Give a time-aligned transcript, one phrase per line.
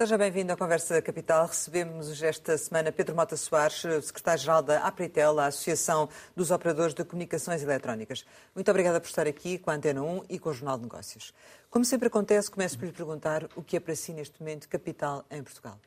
[0.00, 1.46] Seja bem-vindo à Conversa da Capital.
[1.46, 7.62] Recebemos esta semana Pedro Mota Soares, secretário-geral da Apritel, a Associação dos Operadores de Comunicações
[7.62, 8.24] Eletrónicas.
[8.54, 11.34] Muito obrigada por estar aqui com a Antena 1 e com o Jornal de Negócios.
[11.68, 15.22] Como sempre acontece, começo por lhe perguntar o que é para si neste momento capital
[15.30, 15.78] em Portugal.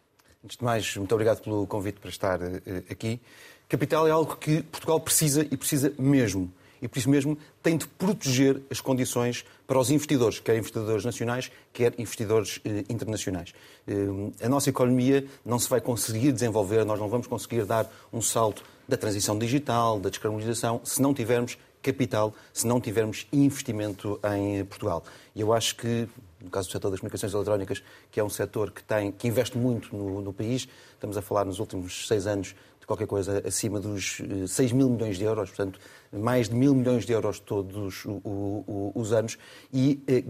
[0.46, 3.20] Antes de mais, muito obrigado pelo convite para estar uh, aqui.
[3.68, 7.88] Capital é algo que Portugal precisa e precisa mesmo e, por isso mesmo, tem de
[7.88, 13.54] proteger as condições para os investidores, quer investidores nacionais, quer investidores eh, internacionais.
[13.88, 18.22] Eh, a nossa economia não se vai conseguir desenvolver, nós não vamos conseguir dar um
[18.22, 24.66] salto da transição digital, da descarbonização, se não tivermos capital, se não tivermos investimento em
[24.66, 25.06] Portugal.
[25.34, 26.08] E eu acho que,
[26.42, 27.82] no caso do setor das comunicações eletrónicas,
[28.12, 31.46] que é um setor que, tem, que investe muito no, no país, estamos a falar
[31.46, 32.54] nos últimos seis anos
[32.84, 35.80] de qualquer coisa acima dos 6 eh, mil milhões de euros, portanto,
[36.12, 39.38] mais de mil milhões de euros todos os anos,
[39.72, 40.24] e eh,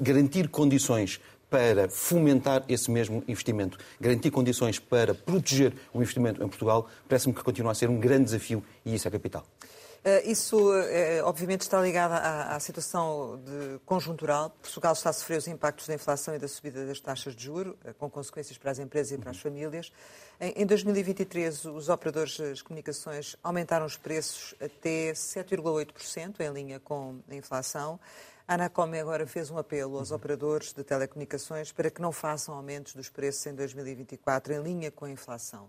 [0.00, 6.88] garantir condições para fomentar esse mesmo investimento, garantir condições para proteger o investimento em Portugal,
[7.06, 9.44] parece-me que continua a ser um grande desafio e isso é capital.
[10.08, 14.48] Eh, isso, eh, obviamente, está ligado à, à, situação de conjuntural.
[14.48, 17.74] Portugal está a sofrer os impactos da inflação e da subida das taxas de juros,
[17.84, 19.92] eh, com consequências para as empresas e para as famílias.
[20.40, 27.20] Em, em 2023, os operadores de comunicações aumentaram os preços até 7,8%, em linha com
[27.30, 28.00] a inflação.
[28.46, 32.94] A Anacom agora fez um apelo aos operadores de telecomunicações para que não façam aumentos
[32.94, 35.68] dos preços em 2024, em linha com a inflação.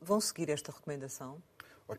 [0.00, 1.42] Vão seguir esta recomendação?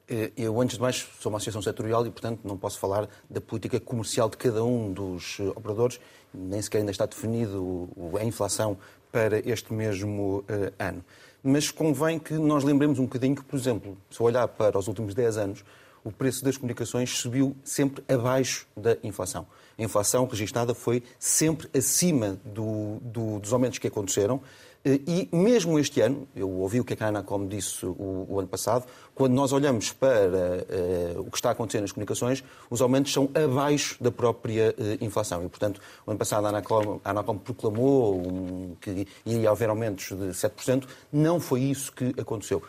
[0.09, 3.39] Eh, eu, antes de mais, sou uma associação setorial e, portanto, não posso falar da
[3.39, 5.99] política comercial de cada um dos eh, operadores,
[6.33, 8.77] nem sequer ainda está definido a inflação
[9.11, 11.03] para este mesmo uh, ano.
[11.41, 15.15] Mas convém que nós lembremos um bocadinho que, por exemplo, se olhar para os últimos
[15.15, 15.65] 10 anos,
[16.03, 19.47] o preço das comunicações subiu sempre abaixo da inflação.
[19.79, 24.41] A inflação registada foi sempre acima do, do, dos aumentos que aconteceram
[24.87, 28.47] eh, e mesmo este ano, eu ouvi o que a Anacom disse o, o ano
[28.47, 28.85] passado,
[29.17, 33.97] quando nós olhamos para uh, o que está acontecendo nas comunicações, os aumentos são abaixo
[34.01, 35.43] da própria uh, inflação.
[35.43, 40.09] E, portanto, o ano passado a Anacom, a Anacom proclamou um, que ia haver aumentos
[40.09, 40.85] de 7%.
[41.11, 42.61] Não foi isso que aconteceu.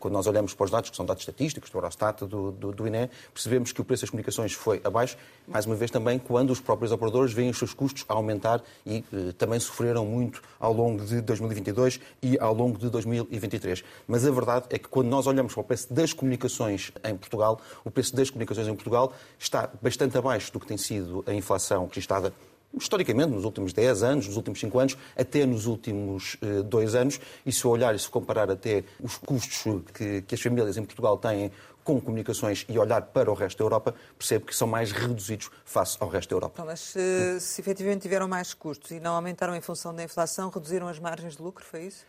[0.00, 2.86] Quando nós olhamos para os dados, que são dados estatísticos, do Eurostat, do, do, do
[2.88, 5.16] INE, percebemos que o preço das comunicações foi abaixo,
[5.46, 9.04] mais uma vez também quando os próprios operadores veem os seus custos a aumentar e
[9.12, 13.84] uh, também sofreram muito ao longo de 2020 2022 e ao longo de 2023.
[14.06, 17.60] Mas a verdade é que quando nós olhamos para o preço das comunicações em Portugal,
[17.84, 21.86] o preço das comunicações em Portugal está bastante abaixo do que tem sido a inflação
[21.86, 22.32] registrada
[22.78, 26.36] historicamente, nos últimos 10 anos, nos últimos 5 anos, até nos últimos
[26.66, 27.20] 2 eh, anos.
[27.44, 31.18] E se olhar e se comparar até os custos que, que as famílias em Portugal
[31.18, 31.50] têm
[31.82, 35.96] com comunicações e olhar para o resto da Europa, percebe que são mais reduzidos face
[35.98, 36.52] ao resto da Europa.
[36.54, 40.50] Então, mas se, se efetivamente tiveram mais custos e não aumentaram em função da inflação,
[40.50, 42.04] reduziram as margens de lucro, foi isso?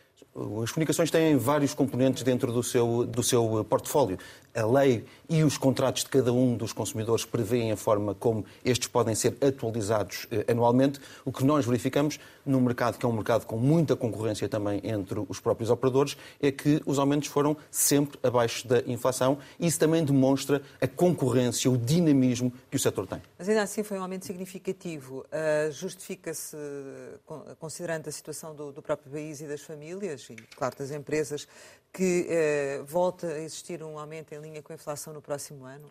[0.62, 4.18] As comunicações têm vários componentes dentro do seu, do seu portfólio.
[4.54, 8.86] A lei e os contratos de cada um dos consumidores prevêem a forma como estes
[8.86, 11.00] podem ser atualizados eh, anualmente.
[11.24, 15.24] O que nós verificamos no mercado, que é um mercado com muita concorrência também entre
[15.26, 20.04] os próprios operadores, é que os aumentos foram sempre abaixo da inflação e isso também
[20.04, 23.22] demonstra a concorrência, o dinamismo que o setor tem.
[23.38, 25.24] Mas ainda assim foi um aumento significativo.
[25.28, 26.56] Uh, Justifica-se,
[27.58, 31.48] considerando a situação do próprio país e das famílias, e claro, das empresas,
[31.92, 35.88] que uh, volta a existir um aumento em linha com a inflação no próximo ano?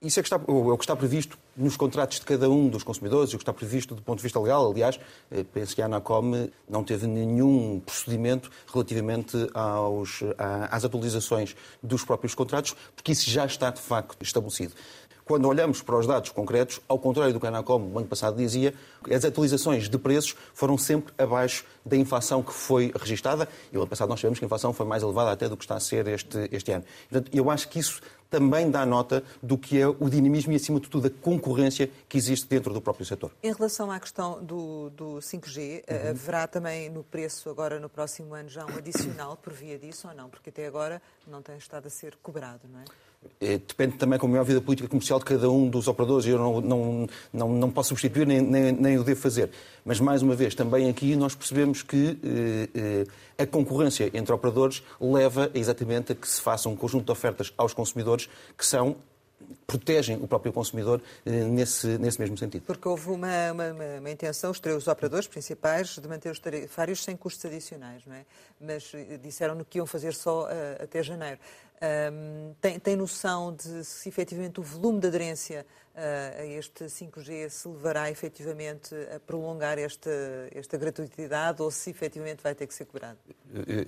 [0.00, 3.32] Isso é, que é o que está previsto nos contratos de cada um dos consumidores,
[3.32, 4.70] e o que está previsto do ponto de vista legal.
[4.70, 10.20] Aliás, eh, penso que a Anacom não teve nenhum procedimento relativamente aos,
[10.70, 14.72] às atualizações dos próprios contratos, porque isso já está de facto estabelecido.
[15.28, 18.34] Quando olhamos para os dados concretos, ao contrário do que a Anacom no ano passado
[18.34, 18.72] dizia,
[19.14, 23.46] as atualizações de preços foram sempre abaixo da inflação que foi registada.
[23.70, 25.64] E o ano passado nós sabemos que a inflação foi mais elevada até do que
[25.64, 26.82] está a ser este, este ano.
[27.10, 28.00] Portanto, eu acho que isso
[28.30, 32.16] também dá nota do que é o dinamismo e, acima de tudo, a concorrência que
[32.16, 33.30] existe dentro do próprio setor.
[33.42, 36.10] Em relação à questão do, do 5G, eh, uhum.
[36.10, 40.14] haverá também no preço, agora no próximo ano, já um adicional por via disso ou
[40.14, 40.30] não?
[40.30, 42.84] Porque até agora não tem estado a ser cobrado, não é?
[43.40, 46.30] É, depende também, como é óbvio, da política comercial de cada um dos operadores e
[46.30, 49.50] eu não, não, não, não posso substituir nem, nem, nem, o devo fazer.
[49.84, 53.04] Mas, mais uma vez, também aqui nós percebemos que eh,
[53.38, 57.52] eh, a concorrência entre operadores leva exatamente a que se faça um conjunto de ofertas
[57.56, 58.96] aos consumidores que são
[59.66, 62.62] protegem o próprio consumidor eh, nesse, nesse mesmo sentido.
[62.66, 67.16] Porque houve uma, uma, uma intenção, os três operadores principais, de manter os tarifários sem
[67.16, 68.24] custos adicionais, não é?
[68.60, 71.38] Mas eh, disseram-no que iam fazer só uh, até janeiro.
[71.80, 75.64] Um, tem, tem noção de se efetivamente o volume de aderência
[75.94, 80.10] uh, a este 5G se levará efetivamente a prolongar esta,
[80.52, 83.18] esta gratuidade ou se efetivamente vai ter que ser cobrado?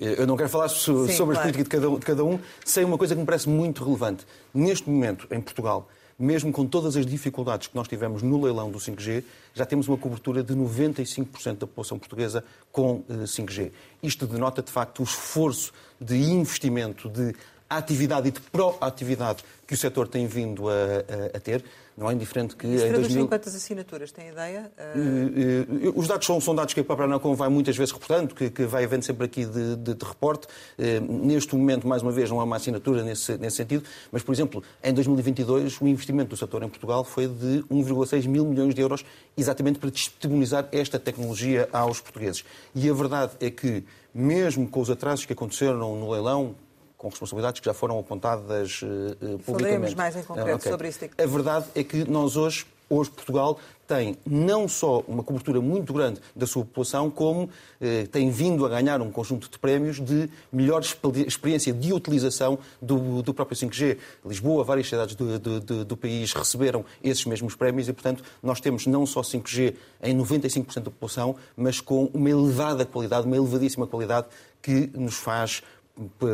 [0.01, 1.33] Eu não quero falar sobre Sim, claro.
[1.33, 4.25] as políticas de cada, de cada um, sem uma coisa que me parece muito relevante.
[4.55, 8.79] Neste momento, em Portugal, mesmo com todas as dificuldades que nós tivemos no leilão do
[8.79, 13.67] 5G, já temos uma cobertura de 95% da população portuguesa com 5G.
[13.67, 13.71] Eh,
[14.03, 17.35] Isto denota, de facto, o esforço de investimento, de
[17.71, 21.65] atividade e de proatividade que o setor tem vindo a, a, a ter.
[21.97, 22.67] Não é indiferente que.
[22.67, 23.29] Isso em 2000...
[23.29, 24.11] quantas assinaturas?
[24.11, 24.73] Tem ideia?
[24.97, 25.93] Uh...
[25.95, 28.65] Os dados são, são, dados que a própria Anacom vai muitas vezes reportando, que, que
[28.65, 30.49] vai havendo sempre aqui de, de, de reporte.
[30.79, 34.33] Uh, neste momento, mais uma vez, não há uma assinatura nesse, nesse sentido, mas, por
[34.33, 38.81] exemplo, em 2022, o investimento do setor em Portugal foi de 1,6 mil milhões de
[38.81, 39.05] euros,
[39.37, 42.45] exatamente para disponibilizar esta tecnologia aos portugueses.
[42.75, 46.57] E a verdade é que, mesmo com os atrasos que aconteceram no leilão,
[47.01, 49.45] com responsabilidades que já foram apontadas uh, publicamente.
[49.45, 50.71] Falaremos mais em concreto okay.
[50.71, 51.01] sobre isso.
[51.17, 53.59] A verdade é que nós hoje, hoje Portugal
[53.89, 57.49] tem não só uma cobertura muito grande da sua população, como
[57.81, 60.81] eh, tem vindo a ganhar um conjunto de prémios de melhor
[61.27, 63.97] experiência de utilização do, do próprio 5G.
[64.25, 68.87] Lisboa, várias cidades do, do, do, país receberam esses mesmos prémios e, portanto, nós temos
[68.87, 74.29] não só 5G em 95% da população, mas com uma elevada qualidade, uma elevadíssima qualidade
[74.63, 75.63] que nos faz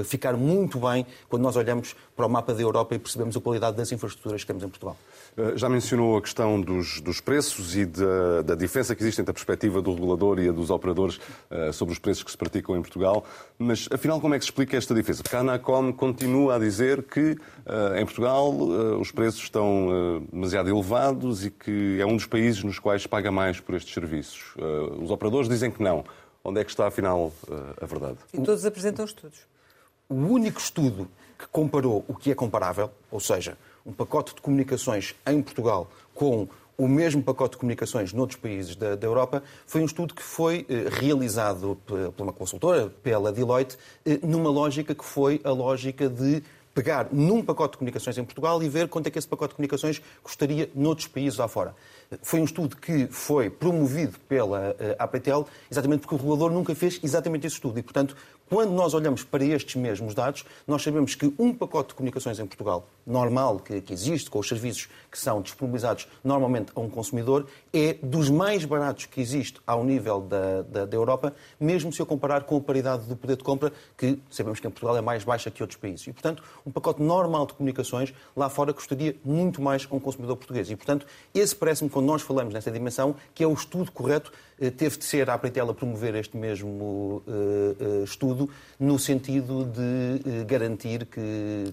[0.05, 3.77] ficar muito bem quando nós olhamos para o mapa da Europa e percebemos a qualidade
[3.77, 4.97] das infraestruturas que temos em Portugal.
[5.37, 9.31] Eh, já mencionou a questão dos, dos preços e da, da, diferença que existe entre
[9.31, 11.17] a perspectiva do regulador e a dos operadores
[11.51, 13.25] uh, sobre os preços que se praticam em Portugal,
[13.59, 15.23] mas afinal como é que se explica esta diferença?
[15.23, 20.71] Porque a Anacom continua a dizer que uh, em Portugal uh, os preços estão demasiado
[20.71, 24.55] elevados e que é um dos países nos quais paga mais por estes serviços.
[24.99, 26.05] os operadores dizem que não.
[26.43, 27.33] Onde é que está, afinal,
[27.81, 28.19] a verdade?
[28.33, 29.41] E todos apresentam estudos.
[30.09, 35.17] O único estudo que comparou o que é comparável, ou seja, um pacote de comunicações
[35.27, 36.47] em Portugal com
[36.79, 40.65] o mesmo pacote de comunicações noutros países da, da Europa, foi um estudo que foi
[40.69, 46.41] eh, realizado por uma consultora, pela Deloitte, eh, numa lógica que foi a lógica de
[46.77, 49.57] pegar num pacote de comunicações em Portugal e ver quanto é que esse pacote de
[49.57, 51.75] comunicações custaria noutros países lá fora.
[52.21, 57.01] Foi um estudo que foi promovido pela eh, APTL exatamente porque o regulador nunca fez
[57.03, 58.15] exatamente esse estudo e, portanto,
[58.49, 62.47] quando nós olhamos para estes mesmos dados, nós sabemos que um pacote de comunicações em
[62.47, 67.47] Portugal, normal, que, que, existe, com os serviços que são disponibilizados normalmente a um consumidor,
[67.73, 72.07] é dos mais baratos que existe ao nível da, da, da, Europa, mesmo se eu
[72.07, 75.25] comparar com a paridade do poder de compra, que sabemos que em Portugal é mais
[75.25, 76.07] baixa que outros países.
[76.07, 80.37] E, portanto, um pacote normal de comunicações lá fora custaria muito mais a um consumidor
[80.37, 80.71] português.
[80.71, 81.05] E, portanto,
[81.35, 84.33] esse parece-me, quando nós falamos nesta dimensão, que é o estudo correto
[84.77, 88.49] teve de ser a Apretel a promover este mesmo uh, uh, estudo
[88.79, 91.73] no sentido de garantir que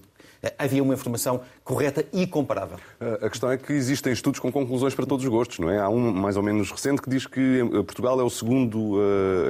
[0.58, 2.78] havia uma informação correta e comparável.
[3.22, 5.78] A questão é que existem estudos com conclusões para todos os gostos, não é?
[5.78, 9.00] Há um mais ou menos recente que diz que Portugal é o segundo,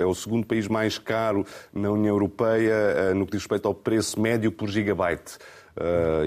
[0.01, 4.21] é o segundo país mais caro na União Europeia no que diz respeito ao preço
[4.21, 5.39] médio por gigabyte.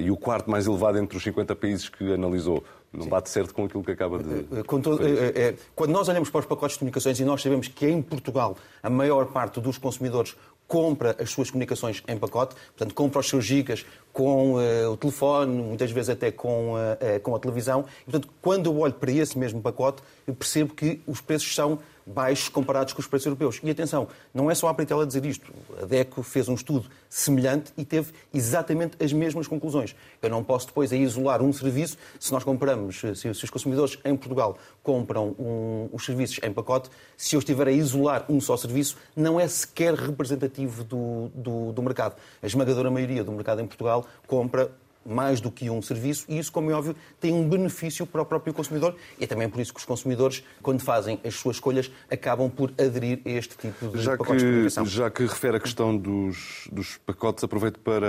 [0.04, 2.64] e o quarto mais elevado entre os 50 países que analisou.
[2.92, 3.10] Não Sim.
[3.10, 4.64] bate certo com aquilo que acaba de.
[4.64, 7.88] Todo, é, é, quando nós olhamos para os pacotes de comunicações e nós sabemos que
[7.88, 10.36] em Portugal a maior parte dos consumidores
[10.68, 15.62] compra as suas comunicações em pacote, portanto, compra os seus gigas com uh, o telefone,
[15.62, 17.86] muitas vezes até com, uh, com a televisão.
[18.02, 21.80] E, portanto, quando eu olho para esse mesmo pacote, eu percebo que os preços são
[22.08, 23.60] baixos comparados com os preços europeus.
[23.62, 25.54] E atenção, não é só a Apritel a dizer isto.
[25.82, 29.96] A DECO fez um estudo semelhante e teve exatamente as mesmas conclusões.
[30.22, 34.16] Eu não posso depois aí isolar um serviço, se nós compramos, se, os consumidores em
[34.16, 38.98] Portugal compram um, os serviços em pacote, se eu estiver a isolar um só serviço,
[39.16, 42.16] não é sequer representativo do, do, do mercado.
[42.42, 44.72] A esmagadora maioria do mercado em Portugal compra
[45.08, 48.26] mais do que um serviço e isso, como é óbvio, tem um benefício para o
[48.26, 51.90] próprio consumidor e é também por isso que os consumidores, quando fazem as suas escolhas,
[52.12, 54.86] acabam por aderir a este tipo de já pacotes que, de comunicação.
[54.86, 58.06] Já que refere a questão dos, dos pacotes, aproveito para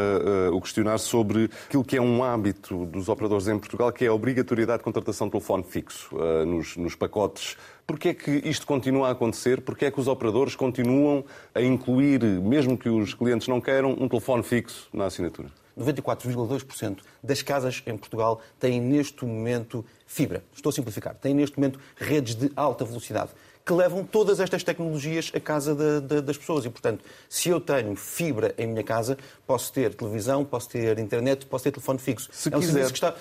[0.51, 4.09] uh, o questionar sobre aquilo que é um hábito dos operadores em Portugal, que é
[4.09, 7.57] a obrigatoriedade de contratação de telefone fixo uh, nos, nos pacotes
[7.89, 9.63] Porquê é que isto continua a acontecer?
[9.63, 11.25] Porquê é que os operadores continuam
[11.55, 15.49] a incluir, mesmo que os clientes não queiram, um telefone fixo na assinatura?
[15.79, 20.43] 94,2% das casas em Portugal têm neste momento fibra.
[20.55, 21.15] Estou a simplificar.
[21.15, 23.31] Têm neste momento redes de alta velocidade
[23.69, 26.65] que levam todas estas tecnologias à casa de, de, das pessoas.
[26.65, 31.45] E, portanto, se eu tenho fibra em minha casa, posso ter televisão, posso ter internet,
[31.45, 32.31] posso ter telefone fixo.
[32.33, 32.87] Se, é um quiser...
[32.87, 33.15] está...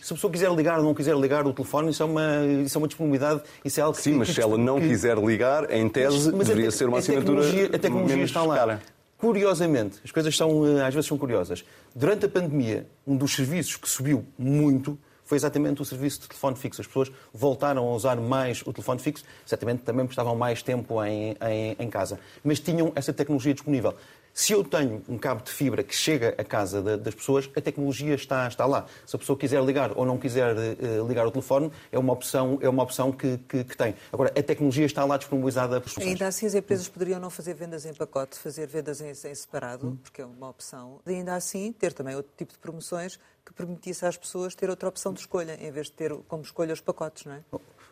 [0.00, 2.76] se a pessoa quiser ligar ou não quiser ligar o telefone, isso é uma, isso
[2.76, 3.42] é uma disponibilidade.
[3.64, 4.88] Isso é algo Sim, que, mas se ela não que...
[4.88, 7.42] quiser ligar, em tese, mas deveria ser uma assinatura.
[7.42, 8.56] A tecnologia, a tecnologia está lá.
[8.56, 8.82] Cara.
[9.24, 11.64] Curiosamente, as coisas são, eh, às vezes são curiosas.
[11.96, 16.56] Durante a pandemia, um dos serviços que subiu muito foi exatamente o serviço de telefone
[16.56, 16.82] fixo.
[16.82, 21.02] As pessoas voltaram a usar mais o telefone fixo, exatamente também porque estavam mais tempo
[21.02, 22.20] em, em, em casa.
[22.44, 23.94] Mas tinham essa tecnologia disponível.
[24.36, 28.16] Se eu tenho um cabo de fibra que chega à casa das pessoas, a tecnologia
[28.16, 28.84] está, está lá.
[29.06, 32.58] Se a pessoa quiser ligar ou não quiser uh, ligar o telefone, é uma opção,
[32.60, 33.94] é uma opção que, que, que, tem.
[34.12, 36.04] Agora, a tecnologia está lá disponibilizada por pessoas.
[36.04, 39.86] Ainda assim, as empresas poderiam não fazer vendas em pacote, fazer vendas em, em separado,
[39.86, 39.96] hum.
[40.02, 40.98] porque é uma opção.
[41.06, 44.88] E ainda assim, ter também outro tipo de promoções que permitisse às pessoas ter outra
[44.88, 47.40] opção de escolha, em vez de ter como escolha os pacotes, não é?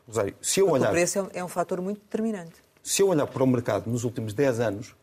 [0.08, 0.88] Rosário, se eu olhar...
[0.88, 2.54] o preço é, é um fator muito determinante.
[2.82, 4.94] Se eu olhar para o mercado nos últimos 10 anos,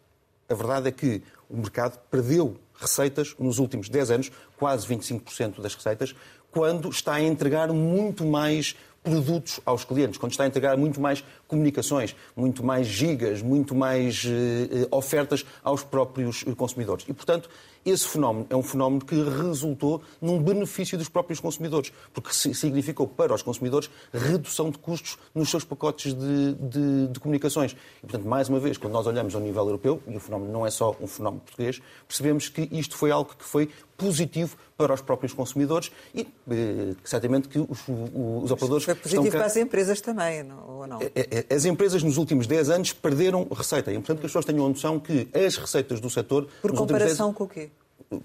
[0.49, 5.75] a verdade é que o mercado perdeu receitas nos últimos 10 anos, quase 25% das
[5.75, 6.15] receitas,
[6.51, 11.23] quando está a entregar muito mais produtos aos clientes, quando está a entregar muito mais
[11.49, 17.05] comunicações, muito mais gigas, muito mais uh, ofertas aos próprios consumidores.
[17.09, 17.49] E, portanto,
[17.85, 23.33] esse fenómeno é um fenómeno que resultou num benefício dos próprios consumidores, porque significou para
[23.33, 27.75] os consumidores redução de custos nos seus pacotes de, de, de, comunicações.
[27.97, 30.65] E, portanto, mais uma vez, quando nós olhamos ao nível europeu, e o fenómeno não
[30.65, 35.01] é só um fenómeno português, percebemos que isto foi algo que foi positivo para os
[35.01, 38.85] próprios consumidores e eh, certamente que os, os operadores.
[38.85, 39.39] Foi positivo estão...
[39.39, 41.01] para as empresas também, não, ou não?
[41.01, 43.91] É, é, as empresas nos últimos 10 anos perderam receita.
[43.91, 46.47] É importante que as pessoas tenham a noção que as receitas do setor.
[46.61, 47.37] Por comparação 10...
[47.37, 47.69] com o quê?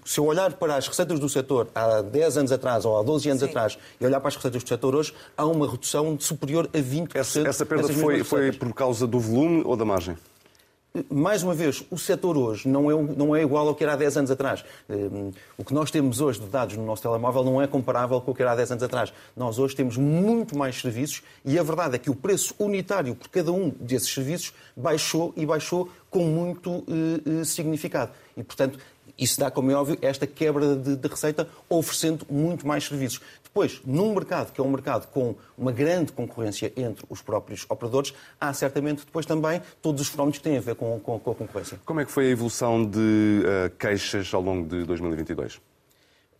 [0.03, 3.29] se eu olhar para as receitas do setor há 10 anos atrás ou há 12
[3.29, 3.49] anos Sim.
[3.49, 7.09] atrás e olhar para as receitas do setor hoje, há uma redução superior a 20%.
[7.15, 10.17] Essa, essa perda foi, foi por causa do volume ou da margem?
[11.09, 13.95] Mais uma vez, o setor hoje não é, não é igual ao que era há
[13.95, 14.63] 10 anos atrás.
[14.89, 18.31] Hum, o que nós temos hoje de dados no nosso telemóvel não é comparável com
[18.31, 19.13] o que era há 10 anos atrás.
[19.35, 23.29] Nós hoje temos muito mais serviços e a verdade é que o preço unitário por
[23.29, 28.11] cada um desses serviços baixou e baixou com muito uh, significado.
[28.37, 28.79] E, portanto,
[29.17, 33.21] isso dá, como é óbvio, esta quebra de, de, receita, oferecendo muito mais serviços.
[33.55, 38.13] Depois, num mercado que é um mercado com uma grande concorrência entre os próprios operadores,
[38.37, 41.35] há certamente depois também todos os fenómenos que têm a ver com, com, com a
[41.35, 41.79] concorrência.
[41.85, 45.61] Como é que foi a evolução de uh, queixas ao longo de 2022?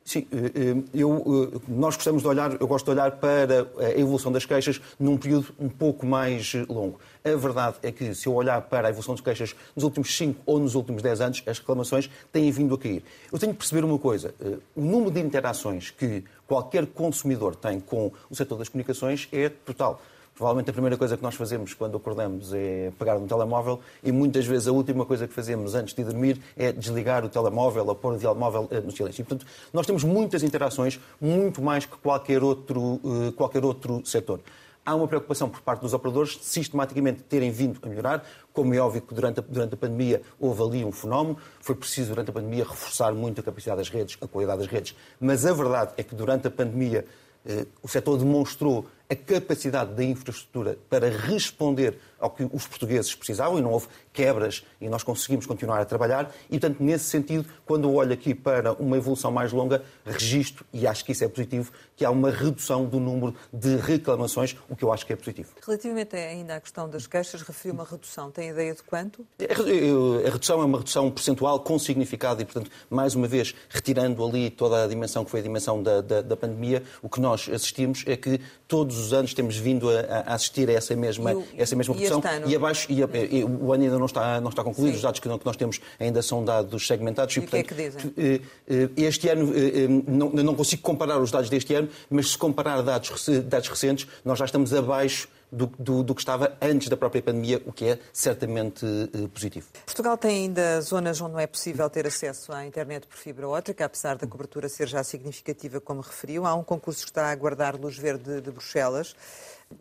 [0.06, 4.32] Sim, eh, eh, eu, nós gostamos de olhar, eu gosto de olhar para a evolução
[4.32, 7.00] das queixas num período um pouco mais longo.
[7.24, 10.44] A verdade é que, se eu olhar para a evolução das queixas nos últimos 5
[10.46, 13.04] ou nos últimos 10 anos, as reclamações têm vindo a cair.
[13.34, 14.36] Eu tenho que perceber uma coisa:
[14.76, 20.00] o número de interações que qualquer consumidor tem com o setor das comunicações é total.
[20.36, 24.46] Provavelmente a primeira coisa que nós fazemos quando acordamos é pegar no telemóvel e muitas
[24.46, 28.16] vezes a última coisa que fazemos antes de dormir é desligar o telemóvel ou pôr
[28.16, 29.22] o telemóvel eh, no silêncio.
[29.22, 34.42] E, portanto, nós temos muitas interações, muito mais que qualquer outro, eh, qualquer outro setor
[34.86, 38.24] há uma preocupação por parte dos operadores de sistematicamente terem vindo a melhorar.
[38.54, 42.10] Como é óbvio que durante a, durante a pandemia houve ali um fenómeno, foi preciso
[42.10, 44.96] durante a pandemia reforçar muito a capacidade das redes, a qualidade das redes.
[45.20, 47.04] Mas a verdade é que durante a pandemia
[47.46, 53.60] eh, o setor demonstrou a capacidade da infraestrutura para responder ao que os portugueses precisavam
[53.60, 56.34] e não houve quebras e nós conseguimos continuar a trabalhar.
[56.50, 60.88] E, portanto, nesse sentido, quando eu olho aqui para uma evolução mais longa, registro, e
[60.88, 64.84] acho que isso é positivo, que há uma redução do número de reclamações, o que
[64.84, 65.52] eu acho que é positivo.
[65.66, 68.32] Relativamente ainda à questão das queixas, referiu uma redução.
[68.32, 69.26] Tem ideia de quanto?
[69.40, 74.50] A redução é uma redução percentual com significado e, portanto, mais uma vez, retirando ali
[74.50, 78.04] toda a dimensão que foi a dimensão da, da, da pandemia, o que nós assistimos
[78.08, 81.76] é que todos os anos temos vindo a, a assistir a essa mesma, o, essa
[81.76, 82.22] mesma redução.
[82.46, 84.98] E, e abaixo, e, e, o ano ainda não está, não está concluído, Sim.
[84.98, 87.36] os dados que, que, nós temos ainda são dados segmentados.
[87.36, 88.14] E, e portanto, que é que dizem?
[88.18, 92.38] Eh, eh, este ano, eh, não, não consigo comparar os dados deste ano, mas se
[92.38, 96.98] comparar dados, dados recentes, nós já estamos abaixo do, do, do, que estava antes da
[96.98, 99.68] própria pandemia, o que é certamente uh, positivo.
[99.86, 103.86] Portugal tem ainda zonas onde não é possível ter acesso à internet por fibra óptica,
[103.86, 106.46] apesar da cobertura ser já significativa, como referiu.
[106.46, 109.16] Há um concurso que está a aguardar luz verde de Bruxelas.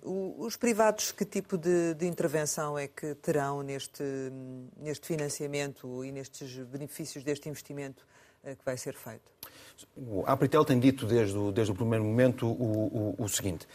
[0.02, 4.02] Os privados, que tipo de, de, intervenção é que terão neste,
[4.78, 8.06] neste financiamento e nestes benefícios deste investimento
[8.42, 9.30] uh, que vai ser feito?
[10.26, 13.66] A Apritel tem dito desde o, desde o primeiro momento o, o, o seguinte.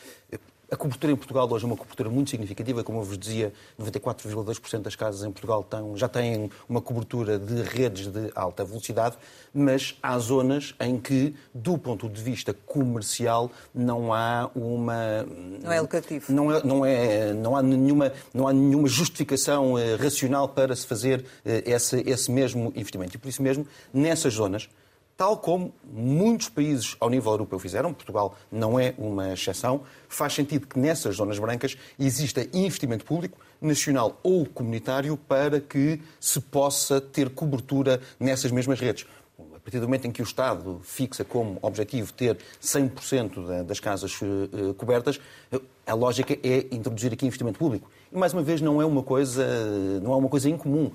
[0.72, 4.82] A cobertura em Portugal hoje é uma cobertura muito significativa, como eu vos dizia, 94,2%
[4.82, 9.18] das casas em Portugal têm, já têm uma cobertura de redes de alta velocidade,
[9.52, 15.26] mas há zonas em que, do ponto de vista comercial, não há uma...
[15.64, 16.32] Não é lucrativo.
[16.32, 20.86] Não, é, não, é, não, há, nenhuma, não há nenhuma justificação eh, racional para se
[20.86, 23.16] fazer eh, esse, esse mesmo investimento.
[23.16, 24.70] E por isso mesmo, nessas zonas,
[25.20, 30.66] tal como muitos países ao nível europeu fizeram, Portugal não é uma exceção, faz sentido
[30.66, 37.30] que nessas zonas brancas exista investimento público, nacional ou comunitário para que se possa ter
[37.32, 39.06] cobertura nessas mesmas redes.
[39.38, 44.18] A partir do momento em que o Estado fixa como objetivo ter 100% das casas
[44.22, 45.20] eh, cobertas,
[45.86, 47.92] a lógica é introduzir aqui investimento público.
[48.10, 49.46] E mais uma vez não é uma coisa,
[50.02, 50.92] não é uma coisa incomum.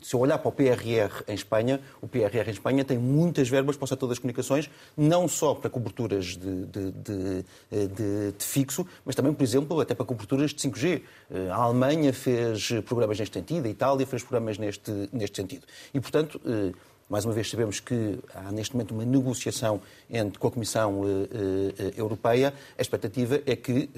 [0.00, 3.76] Se eu olhar para o PRR em Espanha, o PRR em Espanha tem muitas verbas
[3.76, 9.14] para o setor das comunicações, não só para coberturas de, de, de, de, fixo, mas
[9.14, 11.02] também, por exemplo, até para coberturas de 5G.
[11.30, 15.66] Eh, a Alemanha fez programas neste sentido, a Itália fez programas neste, neste sentido.
[15.92, 16.72] E, portanto, eh,
[17.08, 19.80] mais uma vez sabemos que há neste momento uma negociação
[20.10, 22.52] entre, com a Comissão eh, Europeia.
[22.78, 23.90] A expectativa é que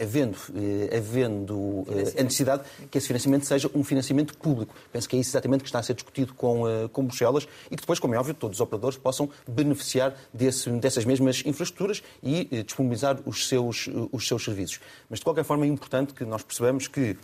[0.00, 4.74] havendo, eh, havendo eh, a necessidade que esse financiamento seja um financiamento público.
[4.92, 7.76] Penso que é isso exatamente que está a ser discutido com, eh, com Bruxelas e
[7.76, 12.62] que depois, como é óbvio, todos os operadores possam beneficiar desse, dessas mesmas infraestruturas e
[12.64, 14.80] disponibilizar os seus, os seus serviços.
[15.08, 17.16] Mas, de qualquer forma, é importante que nós percebamos que,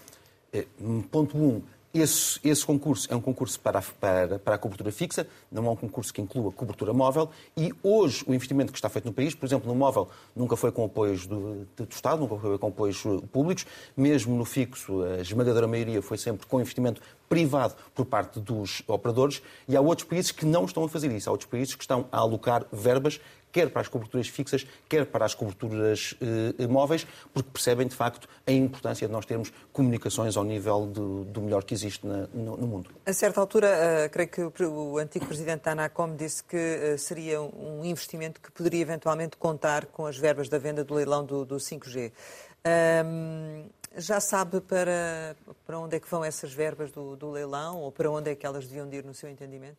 [1.10, 1.62] ponto um,
[2.00, 5.70] esse, esse, concurso é um concurso para a, para, para a, cobertura fixa, não é
[5.70, 9.34] um concurso que inclua cobertura móvel e hoje o investimento que está feito no país,
[9.34, 13.02] por exemplo, no móvel, nunca foi com apoios do, do Estado, nunca foi com apoios
[13.32, 18.82] públicos, mesmo no fixo, a esmagadora maioria foi sempre com investimento privado por parte dos
[18.86, 21.28] operadores e há outros países que não estão a fazer isso.
[21.28, 23.20] Há outros países que estão a alocar verbas
[23.52, 26.14] quer para as coberturas fixas, quer para as coberturas
[26.58, 31.24] eh, móveis, porque percebem, de facto, a importância de nós termos comunicações ao nível do,
[31.24, 32.90] do melhor que existe na, no, no, mundo.
[33.04, 33.68] A certa altura,
[34.06, 38.50] uh, creio que o antigo presidente da ANACOM disse que uh, seria um investimento que
[38.50, 42.12] poderia eventualmente contar com as verbas da venda do leilão do, do 5G.
[43.04, 43.64] Um,
[43.96, 45.36] já sabe para,
[45.66, 48.44] para onde é que vão essas verbas do, do leilão ou para onde é que
[48.44, 49.78] elas deviam ir no seu entendimento?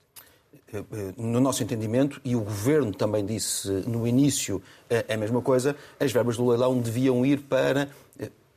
[0.74, 5.42] Eh, eh, no nosso entendimento, e o Governo também disse no início eh, a mesma
[5.42, 7.90] coisa, as verbas do leilão deviam ir para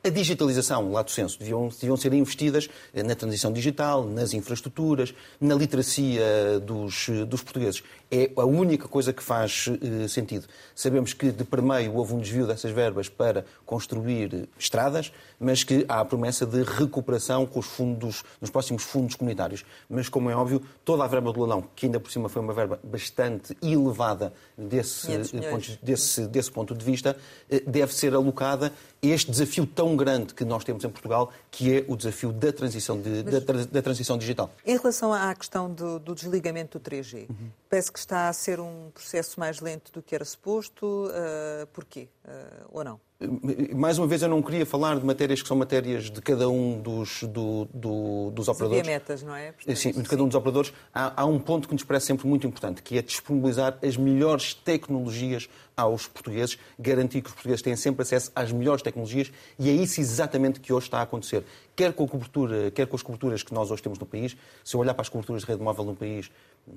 [0.02, 5.54] a digitalização, lá do senso, deviam, deviam ser investidas na transição digital, nas infraestruturas, na
[5.54, 7.82] literacia dos, dos portugueses.
[8.10, 10.46] É a única coisa que faz uh, sentido.
[10.74, 16.00] Sabemos que de primeiro houve um desvio dessas verbas para construir estradas, mas que há
[16.00, 19.64] a promessa de recuperação com os fundos, nos próximos fundos comunitários.
[19.88, 22.52] Mas, como é óbvio, toda a verba do leilão, que ainda por cima foi uma
[22.52, 25.08] verba bastante elevada desse,
[25.48, 27.16] ponto, desse, desse ponto de vista,
[27.50, 28.72] uh, deve ser alocada
[29.02, 33.00] este desafio tão grande que nós temos em Portugal, que é o desafio da transição,
[33.00, 34.50] de, Mas, da, da, transição digital.
[34.64, 37.50] Em relação à questão do, do desligamento do 3G, uhum.
[37.68, 41.06] parece que está a ser um processo mais lento do que era suposto.
[41.08, 42.08] Uh, porquê?
[42.24, 43.00] Uh, ou não?
[43.74, 46.80] Mais uma vez, eu não queria falar de matérias que são matérias de cada um
[46.80, 48.86] dos, do, do, dos operadores.
[48.86, 49.52] metas, não é?
[49.52, 50.72] Portanto, sim, de cada um dos operadores.
[50.94, 54.54] Há, há, um ponto que nos parece sempre muito importante, que é disponibilizar as melhores
[54.54, 59.72] tecnologias aos portugueses, garantir que os portugueses têm sempre acesso às melhores tecnologias e é
[59.72, 61.44] isso exatamente que hoje está a acontecer.
[61.76, 64.76] Quer com a cobertura, quer com as coberturas que nós hoje temos no país, se
[64.76, 66.30] eu olhar para as coberturas de rede móvel no país,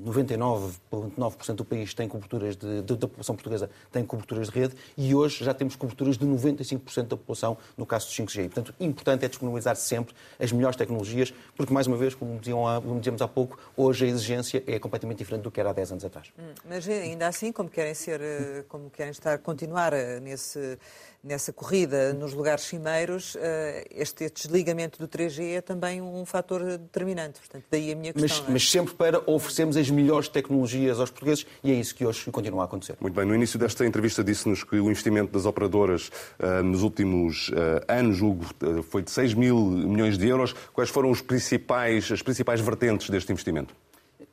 [0.06, 5.14] 99,9% do país tem coberturas de, de, da população portuguesa tem coberturas de rede e
[5.14, 8.44] hoje já temos coberturas de 95% da população no caso dos 5G.
[8.44, 13.00] Portanto, importante é disponibilizar sempre as melhores tecnologias, porque, mais uma vez, como, diziam como
[13.00, 16.06] dizíamos há pouco, hoje a exigência é completamente diferente do que era há 10 anos
[16.06, 16.32] atrás.
[16.38, 20.78] Hum, mas ainda assim, como querem ser, eh, como querem estar, continuar eh, nesse
[21.24, 27.40] nessa corrida nos lugares cimeiros, eh, este desligamento do 3G é também um fator determinante.
[27.40, 28.38] Portanto, daí a minha questão.
[28.40, 28.52] Mas, é?
[28.52, 32.64] mas, sempre para oferecermos as melhores tecnologias aos portugueses e é isso que hoje continua
[32.64, 32.98] a acontecer.
[33.00, 33.26] Muito bem.
[33.26, 36.10] No início desta entrevista disse-nos que o investimento das operadoras
[36.40, 37.54] uh, nos últimos uh,
[37.88, 40.54] anos, Hugo, uh, foi de 6 mil milhões de euros.
[40.74, 43.74] Quais foram os principais, as principais vertentes deste investimento?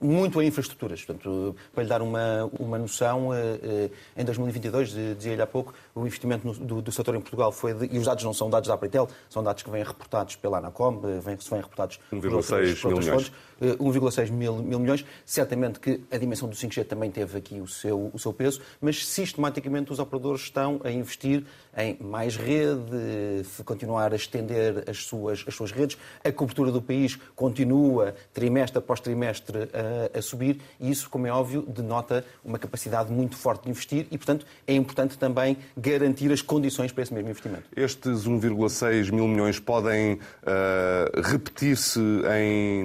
[0.01, 1.05] Muito em infraestruturas.
[1.05, 6.07] Portanto, para lhe dar uma, uma noção, eh, eh, em 2022, dizia-lhe há pouco, o
[6.07, 8.69] investimento no, do, do, setor em Portugal foi, de, e os dados não são dados
[8.69, 12.87] da Apritel, são dados que vêm reportados pela Anacom, eh, vêm, se vêm reportados 1,6
[12.89, 13.33] mil milhões.
[13.61, 15.05] 1,6 mil, mil milhões.
[15.25, 19.07] Certamente que a dimensão do 5G também teve aqui o seu, o seu peso, mas
[19.07, 21.45] sistematicamente os operadores estão a investir
[21.77, 25.99] em mais rede, continuar a estender as suas, as suas redes.
[26.25, 31.33] A cobertura do país continua, trimestre após trimestre, a, a subir e isso, como é
[31.33, 36.43] óbvio, denota uma capacidade muito forte de investir e, portanto, é importante também garantir as
[36.43, 37.65] condições para esse mesmo investimento.
[37.77, 42.01] Estes 1,6 mil milhões podem uh, repetir-se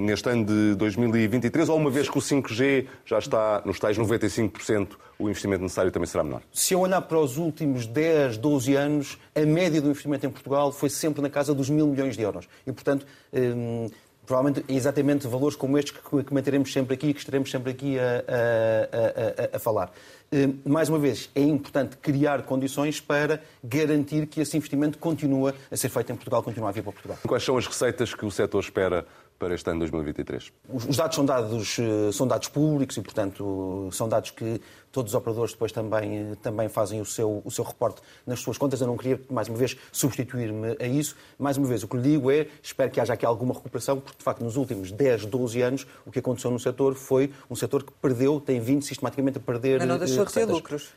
[0.00, 4.96] neste ano de 2023 ou uma vez que o 5G já está nos tais 95%,
[5.18, 6.42] o investimento necessário também será menor?
[6.52, 10.70] Se eu olhar para os últimos 10, 12 anos, a média do investimento em Portugal
[10.72, 12.46] foi sempre na casa dos mil milhões de euros.
[12.66, 13.88] E, portanto, hum,
[14.26, 17.98] provavelmente exatamente valores como estes que, que manteremos sempre aqui e que estaremos sempre aqui
[17.98, 19.92] a, a, a, a falar.
[20.32, 25.76] Eh, mais uma vez, é importante criar condições para garantir que esse investimento continua a
[25.76, 27.18] ser feito em Portugal, continua a vir para Portugal.
[27.26, 29.06] Quais são as receitas que o setor espera
[29.38, 30.52] para este ano 2023?
[30.68, 35.14] Os dados são dados, eh, são dados públicos e, portanto, são dados que todos os
[35.14, 38.80] operadores depois também, eh, também fazem o seu, o seu reporte nas suas contas.
[38.80, 41.16] Eu não queria, mais uma vez, substituir-me a isso.
[41.38, 44.18] Mais uma vez, o que lhe digo é, espero que haja aqui alguma recuperação, porque,
[44.18, 47.82] de facto, nos últimos 10, 12 anos, o que aconteceu no setor foi um setor
[47.82, 50.92] que perdeu, tem vindo sistematicamente a perder Mas não deixou de ter lucros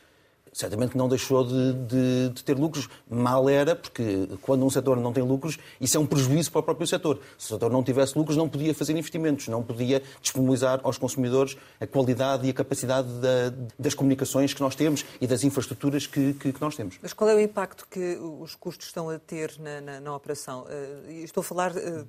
[0.52, 2.88] certamente não deixou de, de, de, ter lucros.
[3.08, 6.62] Mal era, porque quando um setor não tem lucros, isso é um prejuízo para o
[6.62, 7.20] próprio setor.
[7.38, 11.56] Se o setor não tivesse lucros, não podia fazer investimentos, não podia disponibilizar aos consumidores
[11.80, 16.34] a qualidade e a capacidade da, das comunicações que nós temos e das infraestruturas que,
[16.34, 16.98] que, que, nós temos.
[17.00, 20.64] Mas qual é o impacto que os custos estão a ter na, na, na operação?
[20.64, 22.06] Uh, estou a falar uh,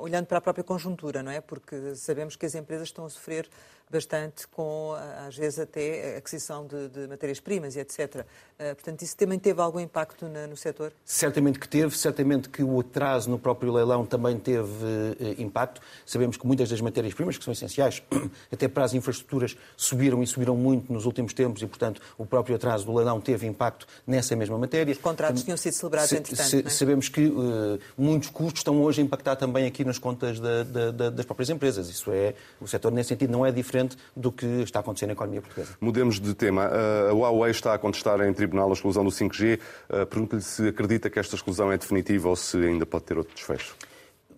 [0.00, 1.40] olhando para a própria conjuntura, não é?
[1.40, 3.48] Porque sabemos que as empresas estão a sofrer
[3.90, 4.94] bastante com,
[5.26, 8.24] às vezes, até a aquisição de, de matérias-primas e etc.
[8.58, 10.90] Eh, portanto, isso também teve algum impacto na, no setor?
[11.04, 15.80] Certamente que teve, certamente que o atraso no próprio leilão também teve uh, impacto.
[16.06, 18.02] Sabemos que muitas das matérias-primas, que são essenciais,
[18.50, 22.56] até para as infraestruturas, subiram e subiram muito nos últimos tempos e, portanto, o próprio
[22.56, 24.90] atraso do leilão teve impacto nessa mesma matéria.
[24.90, 26.70] Os contratos tinham sido celebrados, se, entretanto, se, é?
[26.70, 30.90] Sabemos que uh, muitos custos estão hoje a impactar também aqui nas contas da, da,
[30.90, 31.90] da, das próprias empresas.
[31.90, 35.12] Isso é, o setor, nesse sentido, não é diferente diferente do que está acontecendo na
[35.12, 35.76] economia portuguesa.
[35.80, 36.70] Mudemos de tema.
[37.10, 39.60] A Huawei está a contestar em tribunal a exclusão do 5G.
[40.08, 43.76] Pergunto-lhe se acredita que esta exclusão é definitiva ou se ainda pode ter outro desfecho.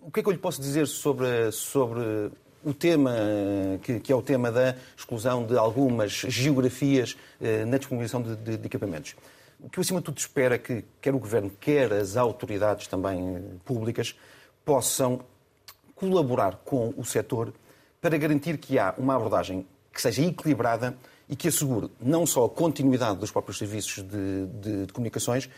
[0.01, 2.31] O que é que eu lhe posso dizer sobre, sobre
[2.63, 3.15] o tema,
[3.83, 8.57] que, que, é o tema da exclusão de algumas geografias eh, na disponibilização de, de,
[8.57, 9.15] de, equipamentos.
[9.59, 12.87] O que eu, acima de tudo, espero é que quer o Governo, quer as autoridades
[12.87, 14.15] também eh, públicas
[14.65, 15.21] possam
[15.95, 17.53] colaborar com o setor
[18.01, 20.95] para garantir que há uma abordagem que seja equilibrada
[21.27, 25.49] e que assegure não só a continuidade dos próprios serviços de, de, de comunicações,